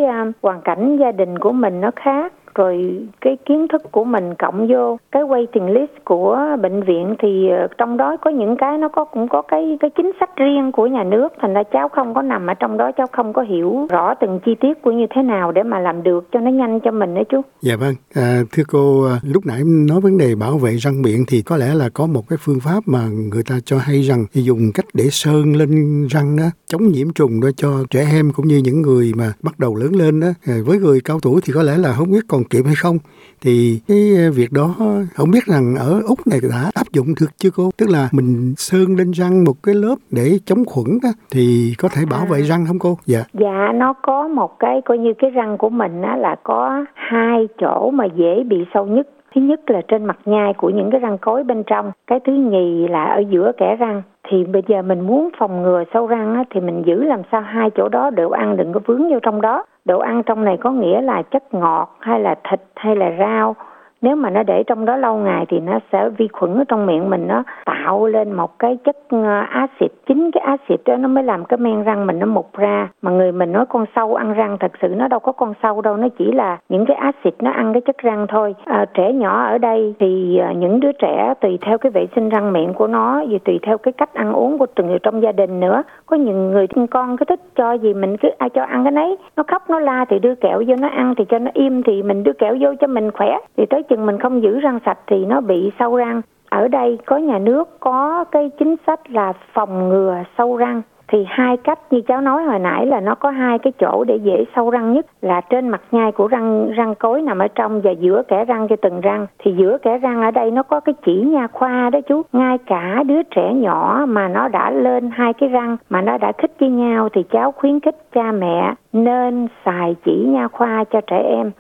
hoàn 0.42 0.60
cảnh 0.64 0.98
gia 1.00 1.12
đình 1.12 1.38
của 1.38 1.52
mình 1.52 1.80
nó 1.80 1.90
khác 2.04 2.32
rồi 2.54 3.06
cái 3.20 3.36
kiến 3.46 3.66
thức 3.68 3.82
của 3.92 4.04
mình 4.04 4.34
cộng 4.38 4.66
vô 4.70 4.98
cái 5.12 5.22
waiting 5.22 5.72
list 5.72 5.90
của 6.04 6.38
bệnh 6.62 6.82
viện 6.82 7.14
thì 7.18 7.48
ờ, 7.48 7.68
trong 7.78 7.96
đó 7.96 8.16
có 8.16 8.30
những 8.30 8.56
cái 8.56 8.78
nó 8.78 8.88
có 8.88 9.04
cũng 9.04 9.28
có 9.28 9.42
cái 9.42 9.76
cái 9.80 9.90
chính 9.96 10.12
sách 10.20 10.36
riêng 10.36 10.72
của 10.72 10.86
nhà 10.86 11.04
nước. 11.04 11.28
Thành 11.40 11.54
ra 11.54 11.62
cháu 11.72 11.88
không 11.88 12.14
có 12.14 12.22
nằm 12.22 12.46
ở 12.46 12.54
trong 12.54 12.76
đó 12.76 12.90
cháu 12.96 13.06
không 13.12 13.32
có 13.32 13.42
hiểu 13.42 13.86
rõ 13.90 14.14
từng 14.14 14.40
chi 14.46 14.54
tiết 14.60 14.82
của 14.82 14.92
như 14.92 15.06
thế 15.14 15.22
nào 15.22 15.52
để 15.52 15.62
mà 15.62 15.78
làm 15.78 16.02
được 16.02 16.28
cho 16.32 16.40
nó 16.40 16.50
nhanh 16.50 16.80
cho 16.80 16.90
mình 16.90 17.14
đấy 17.14 17.24
chú. 17.30 17.40
Dạ 17.62 17.76
vâng, 17.76 17.94
à, 18.14 18.42
thưa 18.52 18.62
cô 18.68 19.04
à, 19.04 19.20
lúc 19.22 19.46
nãy 19.46 19.60
nói 19.64 20.00
vấn 20.00 20.18
đề 20.18 20.34
bảo 20.34 20.58
vệ 20.58 20.70
răng 20.76 21.02
miệng 21.02 21.24
thì 21.28 21.42
có 21.42 21.56
lẽ 21.56 21.74
là 21.74 21.88
có 21.94 22.06
một 22.06 22.22
cái 22.28 22.38
phương 22.42 22.60
pháp 22.60 22.80
mà 22.86 23.00
người 23.32 23.42
ta 23.48 23.54
cho 23.64 23.78
hay 23.78 24.02
rằng 24.02 24.24
dùng 24.32 24.72
cách 24.74 24.86
để 24.94 25.04
sơn 25.10 25.56
lên 25.56 25.70
răng 26.06 26.36
đó 26.36 26.44
chống 26.66 26.88
nhiễm 26.88 27.12
trùng 27.12 27.40
đó 27.40 27.48
cho 27.56 27.68
trẻ 27.90 28.06
em 28.12 28.30
cũng 28.36 28.46
như 28.48 28.60
những 28.64 28.82
người 28.82 29.12
mà 29.16 29.32
bắt 29.42 29.58
đầu 29.58 29.74
lớn 29.74 29.96
lên 29.96 30.20
đó. 30.20 30.28
À, 30.46 30.54
với 30.66 30.78
người 30.78 31.00
cao 31.04 31.18
tuổi 31.22 31.40
thì 31.44 31.52
có 31.52 31.62
lẽ 31.62 31.76
là 31.76 31.92
không 31.92 32.10
biết 32.10 32.24
còn 32.28 32.43
kịp 32.50 32.62
hay 32.66 32.74
không 32.82 32.98
thì 33.44 33.80
cái 33.88 34.02
ờ, 34.24 34.30
việc 34.36 34.52
đó 34.52 34.74
không 35.14 35.30
biết 35.30 35.44
rằng 35.46 35.74
ở 35.78 36.00
úc 36.08 36.18
này 36.30 36.40
đã 36.50 36.70
áp 36.74 36.86
dụng 36.92 37.06
được 37.20 37.30
chưa 37.36 37.50
cô? 37.56 37.70
Tức 37.78 37.88
là 37.90 38.08
mình 38.12 38.54
sơn 38.56 38.96
lên 38.98 39.10
răng 39.10 39.44
một 39.44 39.56
cái 39.62 39.74
lớp 39.74 39.96
để 40.10 40.38
chống 40.44 40.64
khuẩn 40.66 40.98
đó 41.02 41.08
thì 41.32 41.74
có 41.78 41.88
thể 41.88 42.02
bảo 42.10 42.26
vệ 42.30 42.38
à. 42.38 42.48
răng 42.50 42.64
không 42.66 42.78
cô? 42.78 42.98
Dạ. 43.06 43.22
Dạ 43.32 43.72
nó 43.74 43.92
có 44.02 44.28
một 44.28 44.58
cái 44.58 44.80
coi 44.84 44.98
như 44.98 45.12
cái 45.18 45.30
răng 45.30 45.58
của 45.58 45.68
mình 45.68 46.02
á 46.02 46.16
là 46.16 46.36
có 46.42 46.84
hai 46.94 47.48
chỗ 47.60 47.90
mà 47.90 48.04
dễ 48.04 48.44
bị 48.48 48.56
sâu 48.74 48.86
nhất. 48.86 49.08
Thứ 49.34 49.40
nhất 49.40 49.60
là 49.70 49.80
trên 49.88 50.04
mặt 50.04 50.18
nhai 50.24 50.52
của 50.54 50.70
những 50.70 50.90
cái 50.90 51.00
răng 51.00 51.18
cối 51.18 51.44
bên 51.44 51.62
trong 51.66 51.92
cái 52.06 52.20
thứ 52.26 52.32
nhì 52.32 52.88
là 52.88 53.04
ở 53.04 53.22
giữa 53.30 53.52
kẽ 53.58 53.76
răng. 53.76 54.02
Thì 54.28 54.44
bây 54.44 54.62
giờ 54.68 54.82
mình 54.82 55.00
muốn 55.00 55.30
phòng 55.38 55.62
ngừa 55.62 55.84
sâu 55.94 56.06
răng 56.06 56.34
á, 56.34 56.44
thì 56.54 56.60
mình 56.60 56.82
giữ 56.86 57.02
làm 57.02 57.22
sao 57.32 57.40
hai 57.40 57.70
chỗ 57.74 57.88
đó 57.88 58.10
đều 58.10 58.30
ăn 58.30 58.56
đừng 58.56 58.72
có 58.72 58.80
vướng 58.86 59.10
vô 59.10 59.18
trong 59.22 59.40
đó 59.40 59.64
đồ 59.84 59.98
ăn 59.98 60.22
trong 60.22 60.44
này 60.44 60.56
có 60.60 60.70
nghĩa 60.70 61.00
là 61.00 61.22
chất 61.22 61.54
ngọt 61.54 61.96
hay 62.00 62.20
là 62.20 62.34
thịt 62.50 62.60
hay 62.76 62.96
là 62.96 63.10
rau 63.18 63.56
nếu 64.04 64.16
mà 64.16 64.30
nó 64.30 64.42
để 64.42 64.62
trong 64.66 64.84
đó 64.84 64.96
lâu 64.96 65.16
ngày 65.16 65.46
thì 65.48 65.60
nó 65.60 65.78
sẽ 65.92 66.08
vi 66.08 66.28
khuẩn 66.28 66.54
ở 66.54 66.64
trong 66.68 66.86
miệng 66.86 67.10
mình 67.10 67.26
nó 67.28 67.42
tạo 67.64 68.06
lên 68.06 68.32
một 68.32 68.58
cái 68.58 68.78
chất 68.84 68.96
ờ, 69.08 69.40
axit. 69.50 69.92
Chính 70.06 70.30
cái 70.30 70.44
axit 70.44 70.80
đó 70.84 70.96
nó 70.96 71.08
mới 71.08 71.24
làm 71.24 71.44
cái 71.44 71.58
men 71.58 71.82
răng 71.82 72.06
mình 72.06 72.18
nó 72.18 72.26
mục 72.26 72.56
ra. 72.56 72.88
Mà 73.02 73.10
người 73.10 73.32
mình 73.32 73.52
nói 73.52 73.66
con 73.66 73.84
sâu 73.96 74.14
ăn 74.14 74.34
răng 74.34 74.56
thật 74.60 74.72
sự 74.82 74.88
nó 74.88 75.08
đâu 75.08 75.20
có 75.20 75.32
con 75.32 75.54
sâu 75.62 75.80
đâu 75.80 75.96
nó 75.96 76.08
chỉ 76.18 76.32
là 76.32 76.58
những 76.68 76.86
cái 76.86 76.96
axit 76.96 77.34
nó 77.42 77.50
ăn 77.50 77.72
cái 77.72 77.80
chất 77.80 77.98
răng 77.98 78.26
thôi. 78.28 78.54
À, 78.64 78.84
trẻ 78.94 79.12
nhỏ 79.12 79.44
ở 79.44 79.58
đây 79.58 79.94
thì 79.98 80.38
ờ, 80.38 80.52
những 80.52 80.80
đứa 80.80 80.92
trẻ 80.92 81.34
tùy 81.40 81.58
theo 81.60 81.78
cái 81.78 81.92
vệ 81.92 82.06
sinh 82.14 82.28
răng 82.28 82.52
miệng 82.52 82.74
của 82.74 82.86
nó 82.86 83.24
và 83.30 83.38
tùy 83.44 83.58
theo 83.62 83.78
cái 83.78 83.92
cách 83.92 84.14
ăn 84.14 84.32
uống 84.32 84.58
của 84.58 84.66
từng 84.74 84.86
người 84.86 84.98
trong 85.02 85.22
gia 85.22 85.32
đình 85.32 85.60
nữa. 85.60 85.82
Có 86.06 86.16
những 86.16 86.50
người 86.50 86.66
con 86.90 87.16
cứ 87.16 87.24
thích 87.24 87.40
cho 87.56 87.72
gì 87.72 87.94
mình 87.94 88.16
cứ 88.16 88.28
ai 88.38 88.50
cho 88.50 88.64
ăn 88.64 88.84
cái 88.84 88.92
nấy. 88.92 89.16
Nó 89.36 89.42
khóc 89.46 89.70
nó 89.70 89.78
la 89.78 90.04
thì 90.04 90.18
đưa 90.18 90.34
kẹo 90.34 90.62
vô 90.66 90.74
nó 90.80 90.88
ăn 90.88 91.14
thì 91.14 91.24
cho 91.24 91.38
nó 91.38 91.50
im 91.54 91.82
thì 91.82 92.02
mình 92.02 92.22
đưa 92.22 92.32
kẹo 92.32 92.56
vô 92.60 92.74
cho 92.80 92.86
mình 92.86 93.10
khỏe. 93.10 93.38
Thì 93.56 93.66
tới 93.66 93.82
chừng 93.94 94.06
mình 94.06 94.18
không 94.18 94.42
giữ 94.42 94.60
răng 94.60 94.78
sạch 94.86 94.98
thì 95.06 95.24
nó 95.24 95.40
bị 95.40 95.72
sâu 95.78 95.96
răng. 95.96 96.22
Ở 96.50 96.68
đây 96.68 96.98
có 97.06 97.16
nhà 97.16 97.38
nước 97.38 97.80
có 97.80 98.24
cái 98.24 98.50
chính 98.58 98.76
sách 98.86 99.10
là 99.10 99.32
phòng 99.52 99.88
ngừa 99.88 100.16
sâu 100.38 100.56
răng. 100.56 100.82
Thì 101.08 101.26
hai 101.28 101.56
cách 101.56 101.78
như 101.90 102.00
cháu 102.00 102.20
nói 102.20 102.44
hồi 102.44 102.58
nãy 102.58 102.86
là 102.86 103.00
nó 103.00 103.14
có 103.14 103.30
hai 103.30 103.58
cái 103.58 103.72
chỗ 103.80 104.04
để 104.04 104.16
dễ 104.16 104.44
sâu 104.56 104.70
răng 104.70 104.92
nhất, 104.92 105.06
là 105.22 105.40
trên 105.40 105.68
mặt 105.68 105.80
nhai 105.92 106.12
của 106.12 106.28
răng 106.28 106.70
răng 106.76 106.94
cối 106.94 107.22
nằm 107.22 107.38
ở 107.38 107.48
trong 107.54 107.80
và 107.80 107.90
giữa 107.90 108.22
kẽ 108.28 108.44
răng 108.44 108.68
cho 108.68 108.76
từng 108.76 109.00
răng. 109.00 109.26
Thì 109.38 109.54
giữa 109.58 109.78
kẽ 109.82 109.98
răng 109.98 110.22
ở 110.22 110.30
đây 110.30 110.50
nó 110.50 110.62
có 110.62 110.80
cái 110.80 110.94
chỉ 111.06 111.20
nha 111.20 111.46
khoa 111.46 111.90
đó 111.90 112.00
chú. 112.00 112.22
Ngay 112.32 112.58
cả 112.58 113.02
đứa 113.06 113.22
trẻ 113.22 113.52
nhỏ 113.54 114.04
mà 114.08 114.28
nó 114.28 114.48
đã 114.48 114.70
lên 114.70 115.10
hai 115.10 115.32
cái 115.32 115.48
răng, 115.48 115.76
mà 115.90 116.02
nó 116.02 116.18
đã 116.18 116.32
khích 116.38 116.52
với 116.60 116.68
nhau 116.68 117.08
thì 117.12 117.22
cháu 117.22 117.52
khuyến 117.52 117.80
khích 117.80 117.96
cha 118.12 118.32
mẹ 118.32 118.74
nên 118.92 119.48
xài 119.64 119.96
chỉ 120.04 120.24
nha 120.26 120.48
khoa 120.48 120.84
cho 120.84 121.00
trẻ 121.00 121.18
em 121.18 121.50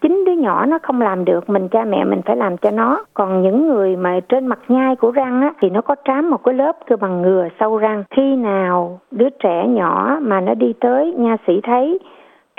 chính 0.00 0.24
đứa 0.24 0.32
nhỏ 0.32 0.66
nó 0.66 0.78
không 0.82 1.00
làm 1.00 1.24
được, 1.24 1.50
mình 1.50 1.68
cha 1.68 1.84
mẹ 1.84 2.04
mình 2.04 2.20
phải 2.26 2.36
làm 2.36 2.56
cho 2.56 2.70
nó. 2.70 3.04
Còn 3.14 3.42
những 3.42 3.68
người 3.68 3.96
mà 3.96 4.20
trên 4.28 4.46
mặt 4.46 4.58
nhai 4.68 4.96
của 4.96 5.10
răng 5.10 5.42
á, 5.42 5.52
thì 5.60 5.70
nó 5.70 5.80
có 5.80 5.94
trám 6.04 6.30
một 6.30 6.44
cái 6.44 6.54
lớp 6.54 6.72
cơ 6.86 6.96
bằng 6.96 7.22
ngừa 7.22 7.48
sâu 7.60 7.78
răng. 7.78 8.04
Khi 8.10 8.36
nào 8.36 9.00
đứa 9.10 9.28
trẻ 9.30 9.66
nhỏ 9.68 10.18
mà 10.22 10.40
nó 10.40 10.54
đi 10.54 10.72
tới 10.80 11.14
nha 11.16 11.36
sĩ 11.46 11.60
thấy 11.62 11.98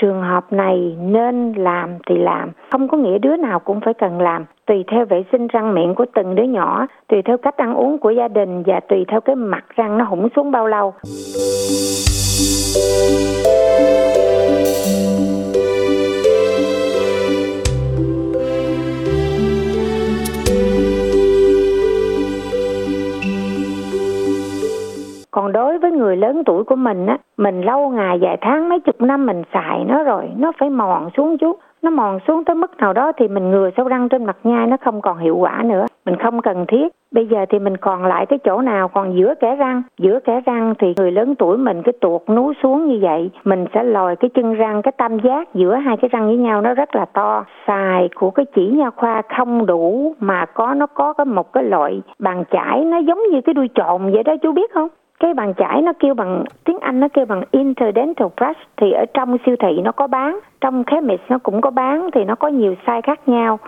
trường 0.01 0.22
hợp 0.22 0.53
này 0.53 0.98
nên 1.01 1.53
làm 1.53 1.89
thì 2.08 2.17
làm, 2.17 2.51
không 2.72 2.88
có 2.88 2.98
nghĩa 2.98 3.17
đứa 3.17 3.36
nào 3.36 3.60
cũng 3.60 3.79
phải 3.82 3.94
cần 3.94 4.22
làm. 4.22 4.46
Tùy 4.65 4.84
theo 4.91 5.06
vệ 5.06 5.24
sinh 5.32 5.48
răng 5.48 5.74
miệng 5.74 5.96
của 5.96 6.06
từng 6.15 6.36
đứa 6.36 6.44
nhỏ, 6.44 6.88
tùy 7.08 7.22
theo 7.22 7.38
cách 7.38 7.58
ăn 7.58 7.74
uống 7.74 7.98
của 7.98 8.10
gia 8.10 8.27
đình 8.27 8.63
và 8.65 8.79
tùy 8.79 9.06
theo 9.08 9.22
cái 9.22 9.36
mặt 9.36 9.63
răng 9.75 9.98
nó 9.98 10.06
hủng 10.06 10.27
xuống 10.36 10.51
bao 10.51 10.67
lâu. 10.67 10.94
Còn 25.38 25.51
đối 25.51 25.77
với 25.77 25.91
người 25.91 26.17
lớn 26.17 26.44
tuổi 26.46 26.63
của 26.63 26.75
mình 26.75 27.06
á, 27.06 27.17
mình 27.38 27.62
lâu 27.62 27.89
ngày 27.89 28.17
vài 28.22 28.38
tháng, 28.41 28.70
mấy 28.70 28.79
chục 28.79 29.01
năm 29.01 29.25
mình 29.25 29.44
xài 29.53 29.84
nó 29.88 30.03
rồi, 30.03 30.29
nó 30.38 30.51
phải 30.60 30.70
mòn 30.70 31.10
xuống 31.17 31.38
chút 31.38 31.60
nó 31.82 31.89
mòn 31.89 32.20
xuống 32.27 32.44
tới 32.44 32.56
mức 32.56 32.77
nào 32.77 32.94
đó 32.94 33.12
thì 33.17 33.27
mình 33.27 33.51
ngừa 33.51 33.70
sâu 33.77 33.88
răng 33.88 34.10
trên 34.10 34.25
mặt 34.25 34.38
nhai, 34.44 34.67
nó 34.67 34.77
không 34.82 35.01
còn 35.01 35.17
hiệu 35.17 35.38
quả 35.38 35.63
nữa. 35.65 35.86
Mình 36.06 36.15
không 36.15 36.41
cần 36.41 36.65
thiết. 36.67 36.88
Bây 37.12 37.27
giờ 37.27 37.46
thì 37.50 37.60
mình 37.60 37.77
còn 37.77 38.06
lại 38.06 38.25
cái 38.25 38.39
chỗ 38.39 38.62
nào? 38.62 38.88
Còn 38.88 39.17
giữa 39.17 39.34
kẽ 39.41 39.56
răng. 39.56 39.82
Giữa 39.98 40.20
kẽ 40.20 40.41
răng 40.46 40.74
thì 40.79 40.94
người 40.98 41.12
lớn 41.12 41.36
tuổi 41.36 41.58
mình 41.58 41.82
cái 41.84 41.94
tuột 42.01 42.22
nú 42.29 42.53
xuống 42.63 42.88
như 42.88 43.00
vậy. 43.01 43.32
Mình 43.44 43.65
sẽ 43.74 43.84
lòi 43.84 44.15
cái 44.15 44.29
chân 44.29 44.53
răng, 44.53 44.82
cái 44.82 44.91
tam 44.91 45.20
giác 45.20 45.53
giữa 45.53 45.75
hai 45.75 45.98
cái 45.98 46.10
răng 46.10 46.27
với 46.27 46.38
nhau 46.38 46.62
nó 46.62 46.74
rất 46.74 46.96
là 46.96 47.06
to. 47.06 47.46
Xài 47.67 48.10
của 48.15 48.32
cái 48.32 48.46
chỉ 48.56 48.67
nha 48.67 48.89
khoa 48.89 49.22
không 49.38 49.65
đủ 49.65 50.13
mà 50.20 50.46
có, 50.46 50.74
nó 50.74 50.88
có 50.88 51.13
cái 51.13 51.25
một 51.25 51.53
cái 51.53 51.63
loại 51.63 52.01
bàn 52.20 52.44
chải, 52.51 52.86
nó 52.86 52.98
giống 52.98 53.20
như 53.32 53.41
cái 53.41 53.53
đuôi 53.53 53.70
trộn 53.75 54.12
vậy 54.12 54.24
đó, 54.24 54.36
chú 54.41 54.51
biết 54.51 54.74
không? 54.74 54.88
Cái 55.19 55.33
bàn 55.33 55.53
chải 55.57 55.81
nó 55.81 55.93
kêu 56.00 56.13
bằng, 56.13 56.43
tiếng 56.63 56.79
Anh 56.79 57.00
nó 57.00 57.07
kêu 57.13 57.25
bằng 57.25 57.43
interdental 57.51 58.27
brush, 58.38 58.59
thì 58.77 58.91
ở 58.91 59.05
trong 59.13 59.38
siêu 59.45 59.55
thị 59.59 59.81
nó 59.83 59.91
có 59.91 60.07
bán, 60.07 60.39
trong 60.62 60.83
chemist 60.83 61.21
nó 61.29 61.38
cũng 61.38 61.62
có 61.62 61.69
bán, 61.69 62.09
thì 62.13 62.24
nó 62.24 62.36
có 62.36 62.47
nhiều 62.47 62.75
size 62.86 63.01
khác 63.01 63.19
nhau. 63.29 63.59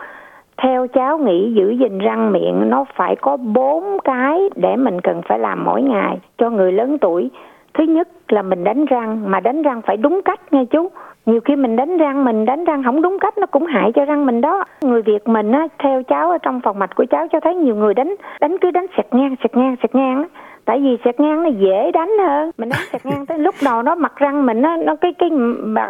Theo 0.58 0.88
cháu 0.88 1.18
nghĩ 1.18 1.54
giữ 1.54 1.70
gìn 1.70 1.98
răng 2.00 2.32
miệng 2.32 2.70
nó 2.70 2.86
phải 2.96 3.16
có 3.16 3.38
bốn 3.38 3.98
cái 4.04 4.40
để 4.56 4.76
mình 4.76 5.02
cần 5.02 5.22
phải 5.28 5.40
làm 5.40 5.66
mỗi 5.66 5.82
ngày 5.82 6.18
cho 6.38 6.50
người 6.50 6.72
lớn 6.72 6.98
tuổi. 6.98 7.30
Thứ 7.74 7.84
nhất 7.84 8.08
là 8.28 8.42
mình 8.42 8.64
đánh 8.64 8.86
răng, 8.86 9.32
mà 9.32 9.40
đánh 9.40 9.62
răng 9.62 9.82
phải 9.82 9.98
đúng 9.98 10.22
cách 10.26 10.40
nghe 10.52 10.66
chú. 10.66 10.90
Nhiều 11.26 11.40
khi 11.46 11.56
mình 11.56 11.76
đánh 11.76 11.98
răng, 11.98 12.26
mình 12.26 12.46
đánh 12.46 12.66
răng 12.66 12.84
không 12.84 13.02
đúng 13.02 13.20
cách 13.20 13.38
nó 13.38 13.46
cũng 13.46 13.66
hại 13.66 13.92
cho 13.92 14.06
răng 14.06 14.26
mình 14.26 14.42
đó. 14.42 14.64
Người 14.82 15.02
việt 15.02 15.28
mình 15.28 15.52
á, 15.52 15.68
theo 15.80 16.04
cháu 16.04 16.32
ở 16.32 16.38
trong 16.38 16.62
phòng 16.62 16.80
mạch 16.80 16.96
của 16.96 17.06
cháu 17.10 17.28
cho 17.32 17.40
thấy 17.40 17.56
nhiều 17.56 17.76
người 17.76 17.94
đánh 17.94 18.16
đánh 18.42 18.58
cứ 18.58 18.72
đánh 18.72 18.86
sẹt 18.98 19.06
ngang 19.12 19.36
sẹt 19.44 19.58
ngang 19.58 19.76
sẹt 19.82 19.96
ngang 19.96 20.18
á 20.18 20.30
tại 20.70 20.80
vì 20.80 20.98
sẹt 21.06 21.20
ngang 21.20 21.44
nó 21.44 21.50
dễ 21.50 21.92
đánh 21.92 22.12
hơn. 22.28 22.52
Mình 22.58 22.70
đánh 22.70 22.82
sẹt 22.92 23.06
ngang 23.06 23.26
tới 23.26 23.40
lúc 23.40 23.56
đầu 23.66 23.82
nó 23.82 23.96
mặt 23.96 24.14
răng 24.16 24.46
mình 24.46 24.62
nó 24.62 24.78
nó 24.78 24.96
cái 24.96 25.14
cái 25.14 25.30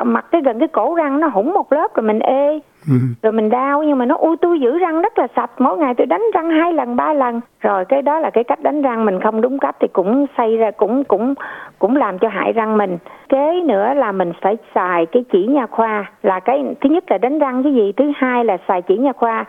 mặt 0.03 0.25
cái 0.31 0.41
gần 0.41 0.59
cái 0.59 0.67
cổ 0.67 0.95
răng 0.95 1.19
nó 1.19 1.27
hủng 1.27 1.53
một 1.53 1.74
lớp 1.74 1.95
rồi 1.95 2.03
mình 2.07 2.19
ê. 2.19 2.59
Ừ. 2.88 2.93
rồi 3.24 3.31
mình 3.31 3.50
đau 3.50 3.83
nhưng 3.83 3.98
mà 3.98 4.05
nó 4.05 4.15
ui 4.15 4.38
tôi 4.38 4.59
giữ 4.59 4.77
răng 4.77 5.01
rất 5.01 5.19
là 5.19 5.27
sạch. 5.36 5.51
Mỗi 5.57 5.77
ngày 5.77 5.93
tôi 5.98 6.07
đánh 6.07 6.24
răng 6.33 6.50
hai 6.50 6.74
lần 6.74 6.95
ba 6.95 7.13
lần. 7.13 7.41
Rồi 7.62 7.86
cái 7.86 8.01
đó 8.01 8.19
là 8.19 8.29
cái 8.29 8.43
cách 8.43 8.63
đánh 8.63 8.81
răng 8.81 9.05
mình 9.05 9.19
không 9.21 9.41
đúng 9.41 9.59
cách 9.59 9.75
thì 9.79 9.88
cũng 9.93 10.25
xây 10.38 10.57
ra 10.57 10.71
cũng 10.71 11.03
cũng 11.03 11.33
cũng 11.79 11.95
làm 11.95 12.19
cho 12.19 12.27
hại 12.27 12.53
răng 12.53 12.77
mình. 12.77 12.98
Kế 13.29 13.62
nữa 13.65 13.93
là 13.93 14.12
mình 14.12 14.31
phải 14.41 14.57
xài 14.75 15.05
cái 15.05 15.24
chỉ 15.31 15.48
nha 15.48 15.67
khoa. 15.67 16.12
Là 16.24 16.39
cái 16.39 16.63
thứ 16.81 16.89
nhất 16.89 17.03
là 17.12 17.17
đánh 17.17 17.39
răng 17.39 17.63
cái 17.63 17.74
gì? 17.74 17.91
Thứ 17.98 18.12
hai 18.15 18.45
là 18.45 18.57
xài 18.67 18.81
chỉ 18.81 18.98
nha 18.98 19.13
khoa 19.13 19.45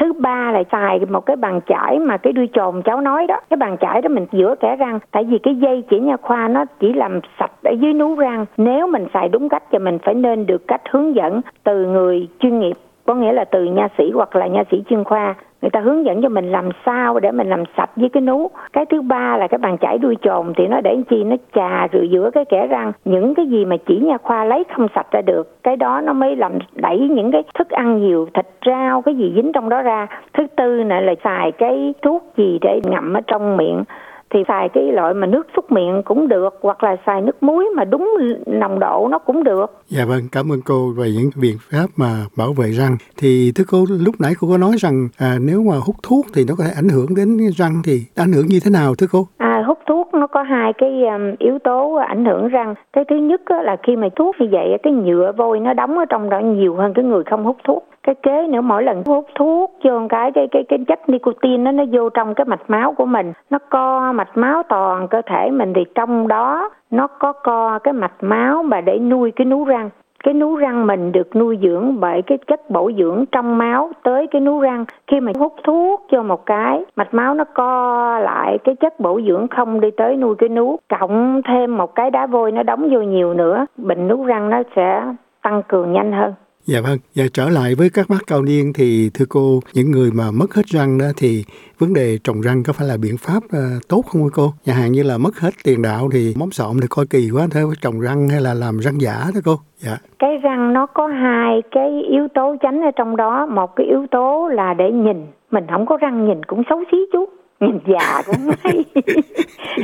thứ 0.00 0.12
ba 0.12 0.52
là 0.52 0.62
xài 0.72 1.00
một 1.08 1.26
cái 1.26 1.36
bàn 1.36 1.60
chải 1.66 1.98
mà 1.98 2.16
cái 2.16 2.32
đuôi 2.32 2.48
chồn 2.52 2.82
cháu 2.82 3.00
nói 3.00 3.26
đó. 3.26 3.40
Cái 3.50 3.56
bàn 3.56 3.76
chải 3.80 4.02
đó 4.02 4.08
mình 4.08 4.26
giữa 4.32 4.54
kẻ 4.60 4.76
răng. 4.76 4.98
Tại 5.10 5.24
vì 5.24 5.38
cái 5.38 5.54
dây 5.54 5.84
chỉ 5.90 6.00
nha 6.00 6.16
khoa, 6.16 6.48
nó 6.48 6.64
chỉ 6.80 6.92
làm 6.92 7.20
sạch 7.38 7.52
ở 7.64 7.72
dưới 7.80 7.92
nú 7.92 8.14
răng. 8.14 8.46
Nếu 8.56 8.86
mình 8.86 9.06
xài 9.14 9.28
đúng 9.28 9.48
cách 9.48 9.62
thì 9.72 9.78
mình 9.78 9.98
phải 9.98 10.14
nên 10.14 10.46
được 10.46 10.68
cách 10.68 10.82
hướng 10.90 11.14
dẫn 11.14 11.40
từ 11.64 11.86
người 11.86 12.28
chuyên 12.40 12.58
nghiệp. 12.58 12.76
Có 13.06 13.14
nghĩa 13.14 13.32
là 13.32 13.44
từ 13.44 13.64
nha 13.64 13.88
sĩ 13.98 14.10
hoặc 14.14 14.36
là 14.36 14.46
nha 14.46 14.64
sĩ 14.70 14.82
chuyên 14.90 15.04
khoa 15.04 15.34
người 15.62 15.70
ta 15.70 15.80
hướng 15.80 16.04
dẫn 16.04 16.22
cho 16.22 16.28
mình 16.28 16.52
làm 16.52 16.68
sao 16.86 17.20
để 17.20 17.30
mình 17.30 17.48
làm 17.48 17.64
sạch 17.76 17.90
với 17.96 18.08
cái 18.08 18.20
nú. 18.20 18.50
Cái 18.72 18.86
thứ 18.86 19.02
ba 19.02 19.36
là 19.36 19.46
cái 19.46 19.58
bàn 19.58 19.78
chải 19.80 19.98
đuôi 19.98 20.16
chồn 20.22 20.52
thì 20.56 20.66
nó 20.66 20.80
để 20.80 20.96
chi? 21.10 21.24
Nó 21.24 21.36
chà 21.54 21.88
rửa 21.92 22.02
giữa 22.02 22.30
cái 22.30 22.44
kẽ 22.44 22.66
răng. 22.66 22.92
Những 23.04 23.34
cái 23.34 23.46
gì 23.46 23.64
mà 23.64 23.76
chỉ 23.86 23.98
nha 23.98 24.18
khoa 24.18 24.44
lấy 24.44 24.64
không 24.76 24.86
sạch 24.94 25.06
ra 25.10 25.20
được, 25.20 25.62
cái 25.62 25.76
đó 25.76 26.00
nó 26.04 26.12
mới 26.12 26.36
làm 26.36 26.52
đẩy 26.74 26.98
những 26.98 27.32
cái 27.32 27.42
thức 27.54 27.70
ăn 27.70 28.00
nhiều, 28.00 28.28
thịt 28.34 28.46
rau, 28.66 29.02
cái 29.02 29.14
gì 29.14 29.32
dính 29.36 29.52
trong 29.52 29.68
đó 29.68 29.82
ra. 29.82 30.06
Thứ 30.34 30.46
tư 30.56 30.84
nữa 30.84 31.00
là 31.00 31.14
xài 31.24 31.52
cái 31.52 31.94
thuốc 32.02 32.24
gì 32.36 32.58
để 32.62 32.80
ngậm 32.84 33.14
ở 33.14 33.20
trong 33.26 33.56
miệng 33.56 33.84
thì 34.30 34.38
xài 34.48 34.68
cái 34.74 34.84
loại 34.92 35.14
mà 35.14 35.26
nước 35.26 35.46
súc 35.56 35.72
miệng 35.72 36.02
cũng 36.04 36.28
được 36.28 36.54
hoặc 36.60 36.84
là 36.84 36.96
xài 37.06 37.20
nước 37.20 37.42
muối 37.42 37.64
mà 37.76 37.84
đúng 37.84 38.14
nồng 38.46 38.78
độ 38.78 39.08
nó 39.10 39.18
cũng 39.18 39.44
được. 39.44 39.66
Dạ 39.88 40.04
vâng, 40.04 40.22
cảm 40.32 40.52
ơn 40.52 40.60
cô 40.64 40.92
về 40.96 41.10
những 41.10 41.30
biện 41.36 41.56
pháp 41.70 41.86
mà 41.96 42.24
bảo 42.36 42.52
vệ 42.52 42.70
răng. 42.70 42.96
Thì 43.16 43.52
thưa 43.54 43.64
cô 43.68 43.84
lúc 43.88 44.14
nãy 44.18 44.32
cô 44.40 44.48
có 44.48 44.58
nói 44.58 44.72
rằng 44.78 45.08
à, 45.18 45.38
nếu 45.40 45.62
mà 45.62 45.76
hút 45.86 45.96
thuốc 46.02 46.26
thì 46.34 46.44
nó 46.48 46.54
có 46.58 46.64
thể 46.64 46.70
ảnh 46.76 46.88
hưởng 46.88 47.14
đến 47.16 47.38
răng 47.56 47.82
thì 47.84 48.02
ảnh 48.16 48.32
hưởng 48.32 48.46
như 48.46 48.60
thế 48.64 48.70
nào 48.70 48.94
thưa 48.94 49.06
cô? 49.12 49.26
À 49.38 49.47
hút 49.68 49.78
thuốc, 49.86 50.14
nó 50.14 50.26
có 50.26 50.42
hai 50.42 50.72
cái 50.72 51.04
yếu 51.38 51.58
tố 51.58 51.94
ảnh 51.94 52.24
hưởng 52.24 52.48
răng. 52.48 52.74
Cái 52.92 53.04
thứ 53.04 53.16
nhất 53.16 53.40
là 53.50 53.76
khi 53.82 53.96
mà 53.96 54.08
thuốc 54.16 54.36
như 54.38 54.48
vậy 54.50 54.78
cái 54.82 54.92
nhựa 54.92 55.32
vôi 55.36 55.60
nó 55.60 55.74
đóng 55.74 55.98
ở 55.98 56.04
trong 56.04 56.30
đó 56.30 56.38
nhiều 56.38 56.74
hơn 56.74 56.94
cái 56.94 57.04
người 57.04 57.24
không 57.24 57.44
hút 57.44 57.56
thuốc 57.64 57.84
cái 58.02 58.14
kế 58.14 58.46
nữa, 58.46 58.60
mỗi 58.60 58.82
lần 58.82 59.02
hút 59.06 59.26
thuốc 59.34 59.78
vô 59.84 60.00
cái 60.08 60.32
cái 60.32 60.48
cái 60.50 60.64
cái 60.68 60.78
chất 60.88 61.08
nicotine 61.08 61.56
nó 61.56 61.72
nó 61.72 61.84
vô 61.92 62.08
trong 62.08 62.34
cái 62.34 62.44
mạch 62.44 62.70
máu 62.70 62.92
của 62.92 63.06
mình 63.06 63.32
nó 63.50 63.58
co 63.70 64.12
mạch 64.12 64.36
máu 64.36 64.62
toàn 64.68 65.08
cơ 65.08 65.22
thể 65.26 65.50
mình, 65.50 65.72
thì 65.74 65.84
trong 65.94 66.28
đó 66.28 66.70
nó 66.90 67.06
có 67.06 67.32
co 67.32 67.78
cái 67.78 67.92
mạch 67.92 68.14
máu 68.20 68.62
mà 68.62 68.80
để 68.80 68.98
nuôi 68.98 69.30
cái 69.30 69.44
nú 69.44 69.64
răng 69.64 69.90
cái 70.24 70.34
nú 70.34 70.56
răng 70.56 70.86
mình 70.86 71.12
được 71.12 71.36
nuôi 71.36 71.58
dưỡng 71.62 72.00
bởi 72.00 72.22
cái 72.22 72.38
chất 72.46 72.70
bổ 72.70 72.90
dưỡng 72.98 73.24
trong 73.32 73.58
máu 73.58 73.90
tới 74.02 74.26
cái 74.26 74.40
nú 74.40 74.60
răng. 74.60 74.84
Khi 75.06 75.20
mà 75.20 75.32
hút 75.38 75.54
thuốc 75.64 76.06
cho 76.10 76.22
một 76.22 76.46
cái, 76.46 76.84
mạch 76.96 77.14
máu 77.14 77.34
nó 77.34 77.44
co 77.44 78.18
lại, 78.18 78.58
cái 78.64 78.74
chất 78.74 79.00
bổ 79.00 79.20
dưỡng 79.28 79.48
không 79.48 79.80
đi 79.80 79.90
tới 79.90 80.16
nuôi 80.16 80.34
cái 80.38 80.48
nú. 80.48 80.76
Cộng 80.88 81.42
thêm 81.48 81.76
một 81.76 81.94
cái 81.94 82.10
đá 82.10 82.26
vôi 82.26 82.52
nó 82.52 82.62
đóng 82.62 82.88
vô 82.92 83.00
nhiều 83.00 83.34
nữa, 83.34 83.66
bệnh 83.76 84.08
nú 84.08 84.24
răng 84.24 84.50
nó 84.50 84.62
sẽ 84.76 85.02
tăng 85.42 85.62
cường 85.68 85.92
nhanh 85.92 86.12
hơn. 86.12 86.34
Dạ 86.72 86.80
vâng, 86.80 86.98
và 87.16 87.24
trở 87.34 87.48
lại 87.48 87.74
với 87.78 87.88
các 87.94 88.06
bác 88.10 88.22
cao 88.26 88.42
niên 88.42 88.72
thì 88.74 89.10
thưa 89.14 89.24
cô, 89.28 89.60
những 89.74 89.90
người 89.90 90.10
mà 90.18 90.24
mất 90.40 90.54
hết 90.54 90.66
răng 90.66 90.98
đó 90.98 91.06
thì 91.16 91.44
vấn 91.78 91.94
đề 91.94 92.18
trồng 92.24 92.40
răng 92.40 92.62
có 92.66 92.72
phải 92.72 92.86
là 92.88 92.96
biện 93.02 93.16
pháp 93.24 93.42
uh, 93.44 93.88
tốt 93.88 94.02
không 94.08 94.28
cô? 94.34 94.46
Nhà 94.66 94.74
hàng 94.74 94.92
như 94.92 95.02
là 95.02 95.18
mất 95.18 95.34
hết 95.40 95.50
tiền 95.64 95.82
đạo 95.82 96.08
thì 96.12 96.34
móng 96.40 96.50
sọm 96.50 96.72
thì 96.80 96.86
coi 96.90 97.06
kỳ 97.10 97.30
quá 97.34 97.46
thế 97.52 97.60
trồng 97.82 98.00
răng 98.00 98.28
hay 98.28 98.40
là 98.40 98.54
làm 98.54 98.78
răng 98.78 99.00
giả 99.00 99.14
đó 99.34 99.40
cô? 99.44 99.54
Dạ. 99.84 99.96
Cái 100.18 100.38
răng 100.42 100.72
nó 100.72 100.86
có 100.86 101.06
hai 101.06 101.62
cái 101.70 102.02
yếu 102.10 102.28
tố 102.34 102.56
tránh 102.62 102.82
ở 102.82 102.90
trong 102.96 103.16
đó, 103.16 103.46
một 103.46 103.76
cái 103.76 103.86
yếu 103.86 104.06
tố 104.10 104.48
là 104.52 104.74
để 104.74 104.90
nhìn, 104.90 105.26
mình 105.50 105.64
không 105.70 105.86
có 105.86 105.96
răng 105.96 106.26
nhìn 106.28 106.44
cũng 106.44 106.62
xấu 106.70 106.84
xí 106.90 106.98
chú 107.12 107.26
nhìn 107.60 107.78
già 107.86 108.22
cũng 108.26 108.72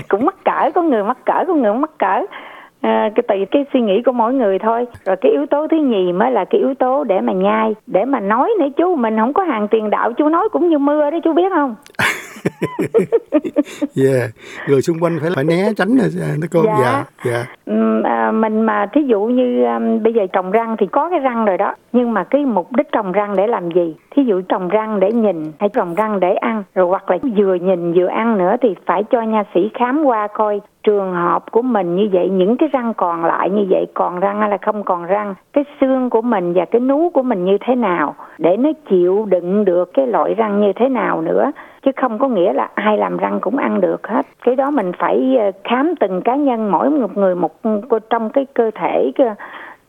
cũng 0.09 0.25
mắc 0.25 0.37
cỡ 0.45 0.71
có 0.75 0.83
người 0.83 1.05
mắc 1.05 1.19
cỡ 1.27 1.45
có 1.47 1.55
người 1.55 1.75
mắc 1.75 1.91
cỡ 1.99 2.17
à, 2.85 3.11
cái 3.15 3.23
tùy 3.29 3.47
cái 3.51 3.65
suy 3.73 3.81
nghĩ 3.81 4.03
của 4.03 4.13
mỗi 4.13 4.35
người 4.35 4.59
thôi. 4.59 4.87
Rồi 5.05 5.17
cái 5.17 5.33
yếu 5.33 5.47
tố 5.47 5.67
thứ 5.71 5.77
nhì 5.77 6.13
mới 6.13 6.31
là 6.31 6.45
cái 6.45 6.61
yếu 6.61 6.75
tố 6.75 7.05
để 7.05 7.21
mà 7.21 7.33
nhai 7.33 7.75
để 7.87 8.05
mà 8.05 8.21
nói 8.21 8.51
nữa 8.61 8.67
chú. 8.77 8.97
Mình 8.97 9.17
không 9.19 9.33
có 9.33 9.43
hàng 9.43 9.69
tiền 9.69 9.91
đạo 9.91 10.13
chú 10.13 10.29
nói 10.29 10.49
cũng 10.53 10.69
như 10.69 10.79
mưa 10.79 11.11
đấy 11.11 11.21
chú 11.25 11.33
biết 11.33 11.53
không? 11.55 11.75
yeah. 14.05 14.31
Người 14.69 14.83
xung 14.83 14.99
quanh 15.01 15.19
phải 15.21 15.31
phải 15.35 15.45
né 15.45 15.73
tránh 15.77 15.97
rồi 15.97 16.11
nó 16.41 16.47
cô 16.51 16.63
dạ. 16.65 16.77
dạ, 16.83 17.05
dạ. 17.25 17.47
À, 18.05 18.31
mình 18.33 18.63
mà 18.63 18.87
thí 18.93 19.03
dụ 19.03 19.21
như 19.21 19.65
um, 19.65 20.03
bây 20.03 20.13
giờ 20.13 20.27
trồng 20.33 20.51
răng 20.51 20.77
thì 20.79 20.87
có 20.87 21.11
cái 21.11 21.19
răng 21.19 21.45
rồi 21.45 21.59
đó. 21.59 21.75
Nhưng 21.93 22.13
mà 22.13 22.25
cái 22.25 22.45
mục 22.45 22.77
đích 22.77 22.93
trồng 22.93 23.13
răng 23.13 23.37
để 23.37 23.47
làm 23.47 23.71
gì? 23.71 23.97
Thí 24.11 24.23
dụ 24.25 24.41
trồng 24.41 24.69
răng 24.69 25.01
để 25.01 25.13
nhìn 25.13 25.53
hay 25.59 25.69
trồng 25.69 25.95
răng 25.95 26.21
để 26.21 26.35
ăn 26.35 26.63
rồi 26.75 26.87
hoặc 26.87 27.11
là 27.11 27.19
vừa 27.37 27.55
nhìn 27.55 27.93
vừa 27.93 28.07
ăn 28.07 28.39
nữa 28.39 28.57
thì 28.63 28.75
phải 28.87 29.05
cho 29.11 29.23
nha 29.23 29.45
sĩ 29.55 29.71
khám 29.75 30.05
qua 30.05 30.29
coi 30.35 30.61
trường 30.85 31.13
hợp 31.13 31.51
của 31.51 31.63
mình 31.63 31.97
như 31.97 32.09
vậy 32.13 32.29
những 32.31 32.57
cái 32.57 32.69
răng 32.73 32.95
còn 32.97 33.25
lại 33.25 33.51
như 33.51 33.67
vậy 33.71 33.87
còn 33.95 34.21
răng 34.21 34.41
hay 34.41 34.51
là 34.51 34.59
không 34.63 34.85
còn 34.85 35.05
răng 35.05 35.35
cái 35.53 35.65
xương 35.81 36.11
của 36.11 36.23
mình 36.23 36.53
và 36.53 36.65
cái 36.65 36.81
nú 36.81 37.11
của 37.15 37.23
mình 37.23 37.45
như 37.45 37.59
thế 37.67 37.75
nào 37.75 38.15
để 38.39 38.57
nó 38.57 38.71
chịu 38.91 39.25
đựng 39.29 39.65
được 39.65 39.91
cái 39.95 40.07
loại 40.07 40.35
răng 40.35 40.61
như 40.61 40.73
thế 40.77 40.89
nào 40.89 41.21
nữa 41.21 41.53
chứ 41.85 41.91
không 41.97 42.19
có 42.19 42.29
nghĩa 42.29 42.53
là 42.53 42.69
ai 42.75 42.99
làm 42.99 43.17
răng 43.17 43.39
cũng 43.41 43.57
ăn 43.57 43.81
được 43.81 44.07
hết 44.07 44.27
cái 44.45 44.57
đó 44.57 44.71
mình 44.71 44.93
phải 44.99 45.37
ờ, 45.39 45.51
khám 45.65 45.95
từng 46.01 46.23
cá 46.25 46.37
nhân 46.37 46.71
mỗi 46.71 46.91
một 46.91 47.17
người 47.17 47.35
một 47.35 47.53
trong 48.11 48.31
cái 48.31 48.47
cơ 48.55 48.71
thể 48.75 49.13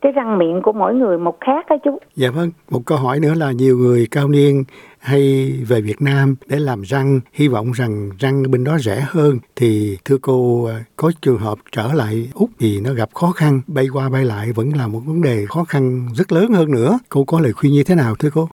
cái 0.05 0.11
răng 0.11 0.37
miệng 0.37 0.61
của 0.61 0.71
mỗi 0.73 0.95
người 0.95 1.17
một 1.17 1.37
khác 1.41 1.65
đó 1.69 1.75
chú. 1.83 1.99
Dạ 2.15 2.29
vâng, 2.31 2.51
một 2.71 2.81
câu 2.85 2.97
hỏi 2.97 3.19
nữa 3.19 3.33
là 3.37 3.51
nhiều 3.51 3.77
người 3.77 4.07
cao 4.11 4.27
niên 4.27 4.63
hay 4.99 5.51
về 5.67 5.81
Việt 5.81 6.01
Nam 6.01 6.35
để 6.47 6.59
làm 6.59 6.81
răng, 6.81 7.19
hy 7.33 7.47
vọng 7.47 7.71
rằng 7.71 8.09
răng 8.19 8.51
bên 8.51 8.63
đó 8.63 8.77
rẻ 8.77 9.05
hơn 9.07 9.39
thì 9.55 9.97
thưa 10.05 10.17
cô 10.21 10.65
ờ, 10.65 10.73
có 10.95 11.11
trường 11.21 11.37
hợp 11.37 11.57
trở 11.71 11.93
lại 11.93 12.27
Úc 12.33 12.49
thì 12.59 12.81
nó 12.81 12.93
gặp 12.93 13.09
khó 13.13 13.31
khăn, 13.31 13.61
bay 13.67 13.87
qua 13.93 14.09
bay 14.09 14.25
lại 14.25 14.51
vẫn 14.55 14.69
là 14.77 14.87
một 14.87 14.99
vấn 15.05 15.21
đề 15.21 15.45
khó 15.49 15.63
khăn 15.63 16.07
rất 16.13 16.31
lớn 16.31 16.47
hơn 16.53 16.71
nữa. 16.71 16.99
Cô 17.09 17.23
có 17.23 17.39
lời 17.39 17.53
khuyên 17.53 17.73
như 17.73 17.83
thế 17.83 17.95
nào 17.95 18.15
thưa 18.15 18.29
cô? 18.33 18.47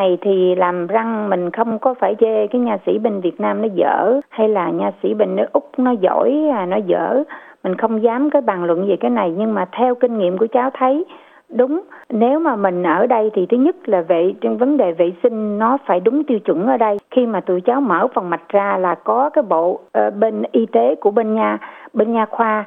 Này 0.00 0.18
thì 0.20 0.54
làm 0.54 0.86
răng 0.86 1.30
mình 1.30 1.50
không 1.50 1.78
có 1.78 1.94
phải 1.94 2.14
chê 2.20 2.46
cái 2.46 2.60
nha 2.60 2.78
sĩ 2.86 2.98
bên 2.98 3.20
Việt 3.20 3.40
Nam 3.40 3.62
nó 3.62 3.68
dở 3.74 4.20
hay 4.28 4.48
là 4.48 4.70
nha 4.70 4.92
sĩ 5.02 5.14
bên 5.14 5.36
nước 5.36 5.46
Úc 5.52 5.70
nó 5.78 5.90
giỏi 5.90 6.50
à 6.52 6.66
nó 6.66 6.76
dở. 6.76 7.22
Mình 7.64 7.74
không 7.76 8.02
dám 8.02 8.30
cái 8.30 8.42
bàn 8.42 8.64
luận 8.64 8.88
về 8.88 8.96
cái 8.96 9.10
này 9.10 9.34
nhưng 9.36 9.54
mà 9.54 9.64
theo 9.72 9.94
kinh 9.94 10.18
nghiệm 10.18 10.38
của 10.38 10.46
cháu 10.46 10.70
thấy 10.74 11.04
đúng. 11.48 11.80
Nếu 12.08 12.40
mà 12.40 12.56
mình 12.56 12.82
ở 12.82 13.06
đây 13.06 13.30
thì 13.34 13.46
thứ 13.46 13.56
nhất 13.56 13.88
là 13.88 14.00
vệ 14.00 14.32
trên 14.40 14.56
vấn 14.56 14.76
đề 14.76 14.92
vệ 14.92 15.12
sinh 15.22 15.58
nó 15.58 15.78
phải 15.86 16.00
đúng 16.00 16.24
tiêu 16.24 16.38
chuẩn 16.38 16.66
ở 16.66 16.76
đây. 16.76 16.98
Khi 17.10 17.26
mà 17.26 17.40
tụi 17.40 17.60
cháu 17.60 17.80
mở 17.80 18.06
phòng 18.14 18.30
mạch 18.30 18.48
ra 18.48 18.76
là 18.78 18.94
có 18.94 19.30
cái 19.30 19.44
bộ 19.48 19.70
uh, 19.70 20.14
bên 20.18 20.42
y 20.52 20.66
tế 20.66 20.94
của 20.94 21.10
bên 21.10 21.34
nha 21.34 21.58
bên 21.92 22.12
nha 22.12 22.26
khoa 22.26 22.64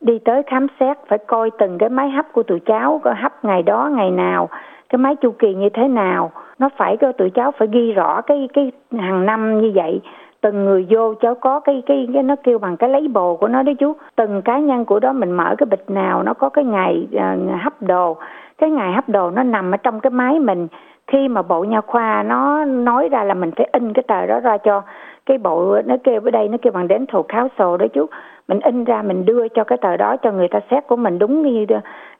đi 0.00 0.18
tới 0.18 0.42
khám 0.42 0.66
xét 0.80 0.96
phải 1.08 1.18
coi 1.18 1.50
từng 1.58 1.78
cái 1.78 1.88
máy 1.88 2.10
hấp 2.10 2.32
của 2.32 2.42
tụi 2.42 2.60
cháu 2.60 3.00
có 3.04 3.14
hấp 3.16 3.44
ngày 3.44 3.62
đó 3.62 3.90
ngày 3.96 4.10
nào 4.10 4.48
cái 4.88 4.98
máy 4.98 5.16
chu 5.16 5.30
kỳ 5.30 5.54
như 5.54 5.68
thế 5.68 5.88
nào. 5.88 6.30
Nó 6.58 6.68
phải 6.76 6.96
cho 6.96 7.12
tụi 7.12 7.30
cháu 7.30 7.52
phải 7.58 7.68
ghi 7.72 7.92
rõ 7.92 8.20
cái 8.20 8.48
cái 8.52 8.72
hàng 8.98 9.26
năm 9.26 9.60
như 9.60 9.72
vậy. 9.74 10.00
Từng 10.40 10.64
người 10.64 10.86
vô 10.90 11.14
cháu 11.14 11.34
có 11.34 11.60
cái 11.60 11.82
cái 11.86 12.08
cái 12.14 12.22
nó 12.22 12.36
kêu 12.42 12.58
bằng 12.58 12.76
cái 12.76 12.90
lấy 12.90 13.08
bồ 13.08 13.36
của 13.36 13.48
nó 13.48 13.62
đấy 13.62 13.74
chú. 13.74 13.92
Từng 14.16 14.42
cá 14.42 14.58
nhân 14.58 14.84
của 14.84 15.00
đó 15.00 15.12
mình 15.12 15.32
mở 15.32 15.54
cái 15.58 15.66
bịch 15.70 15.90
nào 15.90 16.22
nó 16.22 16.34
có 16.34 16.48
cái 16.48 16.64
ngày 16.64 17.06
uh, 17.16 17.62
hấp 17.62 17.82
đồ. 17.82 18.16
Cái 18.58 18.70
ngày 18.70 18.92
hấp 18.92 19.08
đồ 19.08 19.30
nó 19.30 19.42
nằm 19.42 19.70
ở 19.74 19.76
trong 19.76 20.00
cái 20.00 20.10
máy 20.10 20.38
mình. 20.38 20.68
Khi 21.06 21.28
mà 21.28 21.42
bộ 21.42 21.64
nha 21.64 21.80
khoa 21.80 22.22
nó 22.22 22.64
nói 22.64 23.08
ra 23.08 23.24
là 23.24 23.34
mình 23.34 23.50
phải 23.56 23.68
in 23.72 23.92
cái 23.92 24.02
tờ 24.02 24.26
đó 24.26 24.40
ra 24.40 24.58
cho. 24.58 24.82
Cái 25.26 25.38
bộ 25.38 25.76
nó 25.84 25.96
kêu 26.04 26.20
ở 26.24 26.30
đây 26.30 26.48
nó 26.48 26.58
kêu 26.62 26.72
bằng 26.72 26.88
đến 26.88 27.06
thầu 27.06 27.24
kháo 27.28 27.48
sổ 27.58 27.76
đó 27.76 27.86
chú. 27.92 28.06
Mình 28.48 28.60
in 28.60 28.84
ra 28.84 29.02
mình 29.02 29.24
đưa 29.24 29.48
cho 29.48 29.64
cái 29.64 29.78
tờ 29.78 29.96
đó 29.96 30.16
cho 30.16 30.32
người 30.32 30.48
ta 30.48 30.60
xét 30.70 30.86
của 30.86 30.96
mình 30.96 31.18
đúng 31.18 31.42
như 31.42 31.66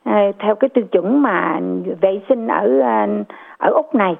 Ờ, 0.07 0.33
theo 0.39 0.55
cái 0.55 0.69
tiêu 0.69 0.85
chuẩn 0.93 1.23
mà 1.23 1.61
vệ 2.01 2.21
sinh 2.29 2.49
ở 2.49 2.81
ờ, 2.81 3.07
ở 3.59 3.71
úc 3.71 3.95
này. 3.95 4.17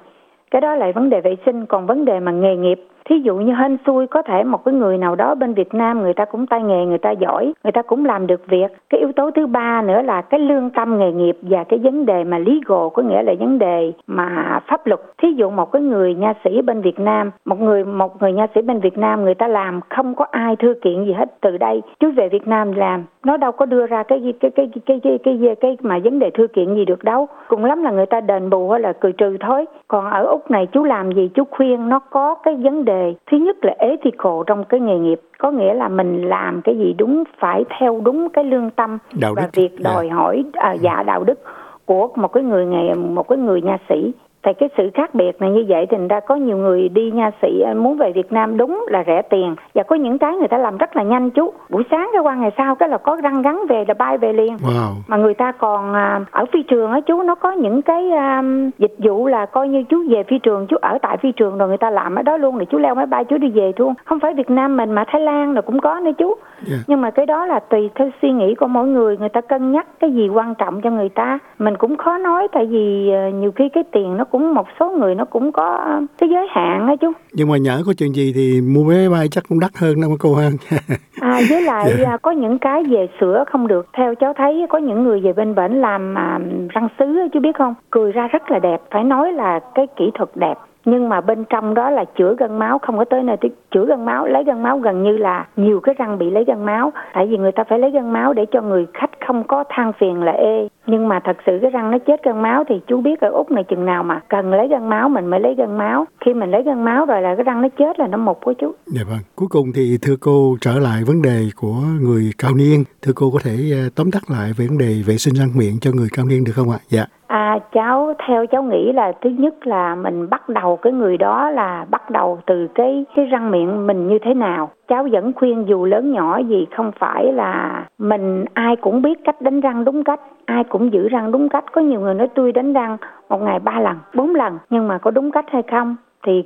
Cái 0.51 0.61
đó 0.61 0.75
là 0.75 0.91
vấn 0.95 1.09
đề 1.09 1.21
vệ 1.21 1.35
sinh, 1.45 1.65
còn 1.65 1.85
vấn 1.85 2.05
đề 2.05 2.19
mà 2.19 2.31
nghề 2.31 2.55
nghiệp 2.55 2.79
thí 3.09 3.19
dụ 3.19 3.35
như 3.35 3.53
hên 3.53 3.77
xui 3.85 4.07
có 4.07 4.21
thể 4.21 4.43
một 4.43 4.65
cái 4.65 4.73
người 4.73 4.97
nào 4.97 5.15
đó 5.15 5.35
bên 5.35 5.53
Việt 5.53 5.73
Nam 5.73 6.01
người 6.01 6.13
ta 6.13 6.25
cũng 6.25 6.47
tay 6.47 6.61
nghề 6.61 6.85
người 6.85 6.97
ta 6.97 7.11
giỏi 7.11 7.53
người 7.63 7.71
ta 7.71 7.81
cũng 7.81 8.05
làm 8.05 8.27
được 8.27 8.47
việc. 8.47 8.67
Cái 8.89 8.99
yếu 8.99 9.11
tố 9.11 9.31
thứ 9.31 9.47
ba 9.47 9.81
nữa 9.81 10.01
là 10.01 10.21
cái 10.21 10.39
lương 10.39 10.69
tâm 10.69 10.99
nghề 10.99 11.11
nghiệp 11.11 11.37
và 11.41 11.63
cái 11.63 11.79
vấn 11.79 12.05
đề 12.05 12.23
mà 12.23 12.37
legal 12.37 12.87
có 12.93 13.01
nghĩa 13.03 13.23
là 13.23 13.33
vấn 13.39 13.59
đề 13.59 13.91
mà 14.07 14.59
pháp 14.67 14.87
luật. 14.87 14.99
Thí 15.17 15.31
dụ 15.31 15.49
một 15.49 15.71
cái 15.71 15.81
người 15.81 16.15
nha 16.15 16.33
sĩ 16.43 16.61
bên 16.61 16.81
Việt 16.81 16.99
Nam 16.99 17.31
một 17.45 17.61
người 17.61 17.85
một 17.85 18.21
người 18.21 18.33
nha 18.33 18.47
sĩ 18.55 18.61
bên 18.61 18.79
Việt 18.79 18.97
Nam 18.97 19.23
người 19.23 19.35
ta 19.35 19.47
làm 19.47 19.79
không 19.89 20.15
có 20.15 20.25
ai 20.31 20.55
thư 20.55 20.73
kiện 20.81 21.05
gì 21.05 21.13
hết 21.13 21.41
từ 21.41 21.57
đây. 21.57 21.81
Chú 21.99 22.11
về 22.11 22.29
Việt 22.29 22.47
Nam 22.47 22.73
làm 22.73 23.05
nó 23.25 23.37
đâu 23.37 23.51
có 23.51 23.65
đưa 23.65 23.87
ra 23.87 24.03
cái 24.03 24.33
cái 24.39 24.51
cái 24.51 24.69
cái 24.85 24.99
cái 25.01 25.19
cái 25.23 25.37
cái, 25.41 25.55
cái 25.55 25.77
mà 25.81 25.99
vấn 26.03 26.19
đề 26.19 26.29
thư 26.29 26.47
kiện 26.47 26.75
gì 26.75 26.85
được 26.85 27.03
đâu. 27.03 27.27
Cùng 27.47 27.65
lắm 27.65 27.83
là 27.83 27.91
người 27.91 28.05
ta 28.05 28.21
đền 28.21 28.49
bù 28.49 28.69
hay 28.69 28.81
là 28.81 28.93
cười 28.93 29.11
trừ 29.11 29.37
thôi. 29.39 29.65
Còn 29.87 30.09
ở 30.09 30.25
úc 30.25 30.51
này 30.51 30.67
chú 30.71 30.83
làm 30.83 31.11
gì 31.11 31.29
chú 31.33 31.43
khuyên 31.51 31.89
nó 31.89 31.99
có 31.99 32.35
cái 32.35 32.55
vấn 32.55 32.85
đề 32.85 32.96
thứ 33.31 33.37
nhất 33.37 33.57
là 33.61 33.75
ethical 33.79 34.33
trong 34.47 34.63
cái 34.63 34.79
nghề 34.79 34.97
nghiệp 34.97 35.21
có 35.37 35.51
nghĩa 35.51 35.73
là 35.73 35.87
mình 35.87 36.21
làm 36.21 36.61
cái 36.61 36.77
gì 36.77 36.93
đúng 36.97 37.23
phải 37.39 37.63
theo 37.79 38.01
đúng 38.03 38.29
cái 38.29 38.43
lương 38.43 38.69
tâm 38.69 38.97
đạo 39.19 39.33
và 39.35 39.41
đức. 39.41 39.47
việc 39.53 39.71
Dạ. 39.71 39.91
đòi 39.93 40.09
hỏi 40.09 40.43
à, 40.53 40.73
dạ 40.73 41.03
đạo 41.03 41.23
đức 41.23 41.39
của 41.85 42.09
một 42.15 42.33
cái 42.33 42.43
người 42.43 42.65
nghề 42.65 42.93
một 42.93 43.27
cái 43.27 43.37
người 43.37 43.61
nha 43.61 43.77
sĩ 43.89 44.11
thì 44.43 44.53
cái 44.53 44.69
sự 44.77 44.89
khác 44.93 45.15
biệt 45.15 45.41
này 45.41 45.51
như 45.51 45.65
vậy 45.67 45.85
thì 45.89 45.97
ra 46.09 46.19
có 46.19 46.35
nhiều 46.35 46.57
người 46.57 46.89
đi 46.89 47.11
nha 47.11 47.31
sĩ 47.41 47.61
à, 47.61 47.73
muốn 47.73 47.97
về 47.97 48.11
Việt 48.11 48.31
Nam 48.31 48.57
đúng 48.57 48.85
là 48.89 49.03
rẻ 49.07 49.21
tiền. 49.21 49.55
Và 49.73 49.83
có 49.83 49.95
những 49.95 50.17
cái 50.17 50.35
người 50.35 50.47
ta 50.47 50.57
làm 50.57 50.77
rất 50.77 50.95
là 50.95 51.03
nhanh 51.03 51.29
chú. 51.29 51.53
Buổi 51.69 51.83
sáng 51.91 52.09
cái 52.13 52.21
qua 52.21 52.35
ngày 52.35 52.51
sau 52.57 52.75
cái 52.75 52.89
là 52.89 52.97
có 52.97 53.15
răng 53.23 53.41
gắn 53.41 53.63
về 53.69 53.85
là 53.87 53.93
bay 53.93 54.17
về 54.17 54.33
liền. 54.33 54.57
Wow. 54.57 54.93
mà 55.07 55.17
người 55.17 55.33
ta 55.33 55.51
còn 55.51 55.93
à, 55.93 56.19
ở 56.31 56.45
phi 56.53 56.63
trường 56.63 56.91
á 56.91 57.01
chú 57.01 57.23
nó 57.23 57.35
có 57.35 57.51
những 57.51 57.81
cái 57.81 58.11
à, 58.11 58.43
dịch 58.77 58.95
vụ 58.97 59.27
là 59.27 59.45
coi 59.45 59.67
như 59.67 59.83
chú 59.83 60.03
về 60.09 60.23
phi 60.23 60.39
trường 60.39 60.67
chú 60.67 60.77
ở 60.81 60.97
tại 61.01 61.17
phi 61.17 61.31
trường 61.31 61.57
rồi 61.57 61.67
người 61.67 61.77
ta 61.77 61.89
làm 61.89 62.15
ở 62.15 62.21
đó 62.21 62.37
luôn 62.37 62.57
rồi 62.57 62.65
chú 62.65 62.77
leo 62.77 62.95
máy 62.95 63.05
bay 63.05 63.25
chú 63.25 63.37
đi 63.37 63.49
về 63.49 63.71
luôn 63.77 63.93
không 64.05 64.19
phải 64.19 64.33
Việt 64.33 64.49
Nam 64.49 64.77
mình 64.77 64.91
mà 64.91 65.03
Thái 65.07 65.21
Lan 65.21 65.53
rồi 65.53 65.61
cũng 65.61 65.79
có 65.79 65.99
nữa 65.99 66.11
chú. 66.17 66.35
Dạ. 66.61 66.77
nhưng 66.87 67.01
mà 67.01 67.11
cái 67.11 67.25
đó 67.25 67.45
là 67.45 67.59
tùy 67.59 67.89
theo 67.95 68.09
suy 68.21 68.31
nghĩ 68.31 68.55
của 68.55 68.67
mỗi 68.67 68.87
người 68.87 69.17
người 69.17 69.29
ta 69.29 69.41
cân 69.41 69.71
nhắc 69.71 69.87
cái 69.99 70.11
gì 70.11 70.29
quan 70.29 70.55
trọng 70.55 70.81
cho 70.81 70.91
người 70.91 71.09
ta. 71.09 71.39
Mình 71.59 71.77
cũng 71.77 71.97
khó 71.97 72.17
nói 72.17 72.47
tại 72.51 72.65
vì 72.65 73.11
nhiều 73.33 73.51
khi 73.51 73.69
cái 73.69 73.83
tiền 73.91 74.17
nó 74.17 74.23
cũng 74.23 74.36
một 74.39 74.67
số 74.79 74.91
người 74.99 75.15
nó 75.15 75.25
cũng 75.25 75.51
có 75.51 75.99
cái 76.17 76.29
giới 76.29 76.47
hạn 76.49 76.87
á 76.87 76.95
chú. 77.01 77.11
Nhưng 77.33 77.49
mà 77.49 77.57
nhỡ 77.57 77.81
có 77.85 77.93
chuyện 77.97 78.15
gì 78.15 78.31
thì 78.35 78.61
mua 78.61 78.83
vé 78.83 79.09
bay 79.09 79.27
chắc 79.31 79.43
cũng 79.49 79.59
đắt 79.59 79.71
hơn 79.77 80.01
đâu 80.01 80.11
cô 80.19 80.35
ha. 80.35 80.49
À, 81.21 81.39
với 81.49 81.61
lại 81.61 81.93
Dạ. 81.99 82.09
à, 82.11 82.17
có 82.21 82.31
những 82.31 82.59
cái 82.59 82.83
về 82.83 83.07
sữa 83.21 83.43
không 83.51 83.67
được. 83.67 83.85
Theo 83.97 84.15
cháu 84.15 84.33
thấy 84.37 84.65
có 84.69 84.77
những 84.77 85.03
người 85.03 85.19
về 85.21 85.33
bên 85.33 85.55
bển 85.55 85.71
làm 85.81 86.17
à, 86.17 86.39
răng 86.69 86.87
sứ 86.99 87.05
chú 87.33 87.39
biết 87.39 87.55
không? 87.57 87.73
Cười 87.91 88.11
ra 88.11 88.27
rất 88.27 88.51
là 88.51 88.59
đẹp. 88.59 88.81
Phải 88.91 89.03
nói 89.03 89.33
là 89.33 89.59
cái 89.75 89.87
kỹ 89.97 90.11
thuật 90.13 90.29
đẹp 90.35 90.55
nhưng 90.85 91.09
mà 91.09 91.21
bên 91.21 91.45
trong 91.45 91.73
đó 91.73 91.89
là 91.89 92.05
chữa 92.17 92.35
gân 92.39 92.59
máu 92.59 92.79
không 92.79 92.97
có 92.97 93.05
tới 93.05 93.23
nơi 93.23 93.37
tới 93.37 93.51
chữa 93.71 93.85
gân 93.85 94.05
máu 94.05 94.27
lấy 94.27 94.43
gân 94.43 94.63
máu 94.63 94.79
gần 94.79 95.03
như 95.03 95.17
là 95.17 95.47
nhiều 95.55 95.79
cái 95.79 95.95
răng 95.97 96.17
bị 96.17 96.29
lấy 96.29 96.43
gân 96.43 96.65
máu 96.65 96.91
tại 97.13 97.27
vì 97.27 97.37
người 97.37 97.51
ta 97.51 97.63
phải 97.63 97.79
lấy 97.79 97.91
gân 97.91 98.09
máu 98.09 98.33
để 98.33 98.45
cho 98.51 98.61
người 98.61 98.87
khách 98.93 99.11
không 99.27 99.43
có 99.43 99.63
than 99.69 99.91
phiền 99.99 100.23
là 100.23 100.31
ê 100.31 100.67
nhưng 100.85 101.07
mà 101.07 101.19
thật 101.23 101.37
sự 101.45 101.59
cái 101.61 101.71
răng 101.71 101.91
nó 101.91 101.97
chết 101.97 102.23
gân 102.23 102.41
máu 102.41 102.63
thì 102.69 102.75
chú 102.87 103.01
biết 103.01 103.21
ở 103.21 103.29
úc 103.29 103.51
này 103.51 103.63
chừng 103.63 103.85
nào 103.85 104.03
mà 104.03 104.21
cần 104.27 104.51
lấy 104.51 104.67
gân 104.67 104.89
máu 104.89 105.09
mình 105.09 105.27
mới 105.27 105.39
lấy 105.39 105.55
gân 105.55 105.77
máu 105.77 106.05
khi 106.25 106.33
mình 106.33 106.51
lấy 106.51 106.63
gân 106.63 106.83
máu 106.83 107.05
rồi 107.05 107.21
là 107.21 107.35
cái 107.35 107.43
răng 107.43 107.61
nó 107.61 107.69
chết 107.79 107.99
là 107.99 108.07
nó 108.07 108.17
mục 108.17 108.39
của 108.41 108.53
chú 108.53 108.73
Dạ 108.87 109.01
vâng. 109.09 109.19
Cuối 109.35 109.47
cùng 109.51 109.73
thì 109.75 109.97
thưa 110.01 110.15
cô 110.19 110.57
trở 110.61 110.79
lại 110.79 111.03
vấn 111.07 111.21
đề 111.21 111.41
của 111.55 111.75
người 112.01 112.31
cao 112.37 112.51
niên. 112.55 112.83
Thưa 113.01 113.11
cô 113.15 113.31
có 113.31 113.39
thể 113.43 113.55
ờ, 113.71 113.89
tóm 113.95 114.11
tắt 114.11 114.23
lại 114.31 114.51
về 114.57 114.67
vấn 114.67 114.77
đề 114.77 115.01
vệ 115.07 115.17
sinh 115.17 115.33
răng 115.33 115.49
miệng 115.55 115.79
cho 115.81 115.91
người 115.93 116.07
cao 116.17 116.25
niên 116.25 116.43
được 116.43 116.51
không 116.55 116.71
ạ? 116.71 116.79
Dạ. 116.89 117.05
À, 117.27 117.46
cháu 117.71 118.13
theo 118.27 118.45
cháu 118.45 118.63
nghĩ 118.63 118.91
là 118.91 119.11
thứ 119.21 119.29
nhất 119.29 119.67
là 119.67 119.95
mình 119.95 120.29
bắt 120.29 120.49
đầu 120.49 120.77
cái 120.77 120.93
người 120.93 121.17
đó 121.17 121.49
là 121.49 121.85
bắt 121.89 122.09
đầu 122.09 122.39
từ 122.45 122.67
cái 122.75 123.05
cái 123.15 123.25
răng 123.25 123.51
miệng 123.51 123.87
mình 123.87 124.07
như 124.07 124.19
thế 124.19 124.33
nào. 124.33 124.69
Cháu 124.87 125.07
vẫn 125.11 125.33
khuyên 125.33 125.67
dù 125.67 125.85
lớn 125.85 126.11
nhỏ 126.11 126.37
gì 126.37 126.67
không 126.75 126.91
phải 126.99 127.33
là 127.33 127.85
mình 127.97 128.45
ai 128.53 128.75
cũng 128.75 129.01
biết 129.01 129.23
cách 129.23 129.41
đánh 129.41 129.61
răng 129.61 129.85
đúng 129.85 130.03
cách, 130.03 130.19
ai 130.45 130.63
cũng 130.63 130.93
giữ 130.93 131.07
răng 131.07 131.31
đúng 131.31 131.49
cách. 131.49 131.71
Có 131.71 131.81
nhiều 131.81 131.99
người 131.99 132.13
nói 132.13 132.27
tôi 132.35 132.51
đánh 132.51 132.73
răng 132.73 132.97
một 133.29 133.41
ngày 133.41 133.59
ba 133.59 133.79
lần, 133.79 133.97
bốn 134.15 134.35
lần 134.35 134.57
nhưng 134.69 134.87
mà 134.87 134.97
có 134.97 135.11
đúng 135.11 135.31
cách 135.31 135.45
hay 135.51 135.63
không 135.71 135.95
thì 136.23 136.43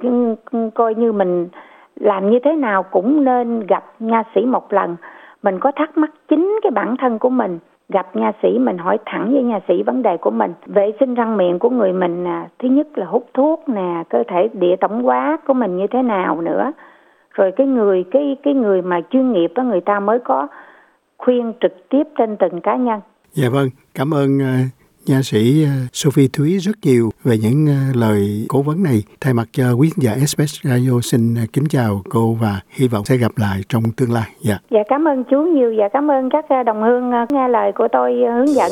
coi 0.73 0.95
như 0.95 1.11
mình 1.11 1.47
làm 1.95 2.29
như 2.29 2.39
thế 2.43 2.53
nào 2.53 2.83
cũng 2.83 3.23
nên 3.23 3.67
gặp 3.67 3.83
nha 3.99 4.23
sĩ 4.35 4.45
một 4.45 4.73
lần. 4.73 4.95
Mình 5.43 5.59
có 5.59 5.71
thắc 5.75 5.97
mắc 5.97 6.11
chính 6.29 6.59
cái 6.63 6.71
bản 6.71 6.95
thân 6.97 7.19
của 7.19 7.29
mình 7.29 7.59
gặp 7.91 8.15
nha 8.15 8.31
sĩ, 8.43 8.59
mình 8.59 8.77
hỏi 8.77 8.97
thẳng 9.05 9.33
với 9.33 9.43
nha 9.43 9.59
sĩ 9.67 9.83
vấn 9.83 10.01
đề 10.01 10.17
của 10.17 10.31
mình 10.31 10.53
vệ 10.65 10.91
sinh 10.99 11.13
răng 11.13 11.37
miệng 11.37 11.59
của 11.59 11.69
người 11.69 11.93
mình 11.93 12.23
nè 12.23 12.47
thứ 12.59 12.69
nhất 12.69 12.87
là 12.95 13.05
hút 13.05 13.29
thuốc 13.33 13.69
nè, 13.69 14.03
cơ 14.09 14.23
thể 14.27 14.49
địa 14.53 14.75
tổng 14.79 15.07
quát 15.07 15.37
của 15.47 15.53
mình 15.53 15.77
như 15.77 15.87
thế 15.87 16.01
nào 16.01 16.41
nữa 16.41 16.71
rồi 17.33 17.51
cái 17.51 17.67
người, 17.67 18.03
cái 18.11 18.37
cái 18.43 18.53
người 18.53 18.81
mà 18.81 19.01
chuyên 19.09 19.31
nghiệp 19.31 19.51
đó, 19.55 19.63
người 19.63 19.81
ta 19.81 19.99
mới 19.99 20.19
có 20.19 20.47
khuyên 21.17 21.53
trực 21.61 21.89
tiếp 21.89 22.03
trên 22.17 22.37
từng 22.37 22.61
cá 22.61 22.75
nhân 22.75 22.99
Dạ 23.33 23.49
vâng. 23.49 23.67
Cảm 23.95 24.13
ơn 24.13 24.41
à, 24.41 24.55
nha 25.07 25.21
sĩ 25.23 25.63
ờ, 25.63 25.71
Sophie 25.93 26.27
Thúy 26.33 26.57
rất 26.57 26.75
nhiều 26.83 27.09
về 27.23 27.37
những 27.37 27.67
ờ, 27.67 27.99
lời 27.99 28.45
cố 28.49 28.61
vấn 28.61 28.83
này. 28.83 29.03
Thay 29.21 29.33
mặt 29.33 29.47
cho 29.51 29.73
quý 29.73 29.89
giả 29.97 30.15
SBS 30.27 30.53
Radio 30.63 31.01
xin 31.03 31.35
ờ, 31.35 31.41
kính 31.53 31.65
chào 31.69 32.01
cô 32.09 32.33
và 32.41 32.59
hy 32.69 32.87
vọng 32.87 33.05
sẽ 33.05 33.17
gặp 33.17 33.31
lại 33.35 33.61
trong 33.69 33.83
tương 33.97 34.11
lai. 34.11 34.29
Dạ. 34.41 34.57
dạ 34.71 34.79
cảm 34.89 35.07
ơn 35.07 35.23
chú 35.23 35.41
nhiều 35.41 35.73
và 35.77 35.89
cảm 35.93 36.11
ơn 36.11 36.29
các 36.29 36.45
đồng 36.65 36.81
hương 36.83 37.11
nghe 37.29 37.47
lời 37.47 37.71
của 37.75 37.87
tôi 37.91 38.11
hướng 38.35 38.55
dẫn 38.55 38.71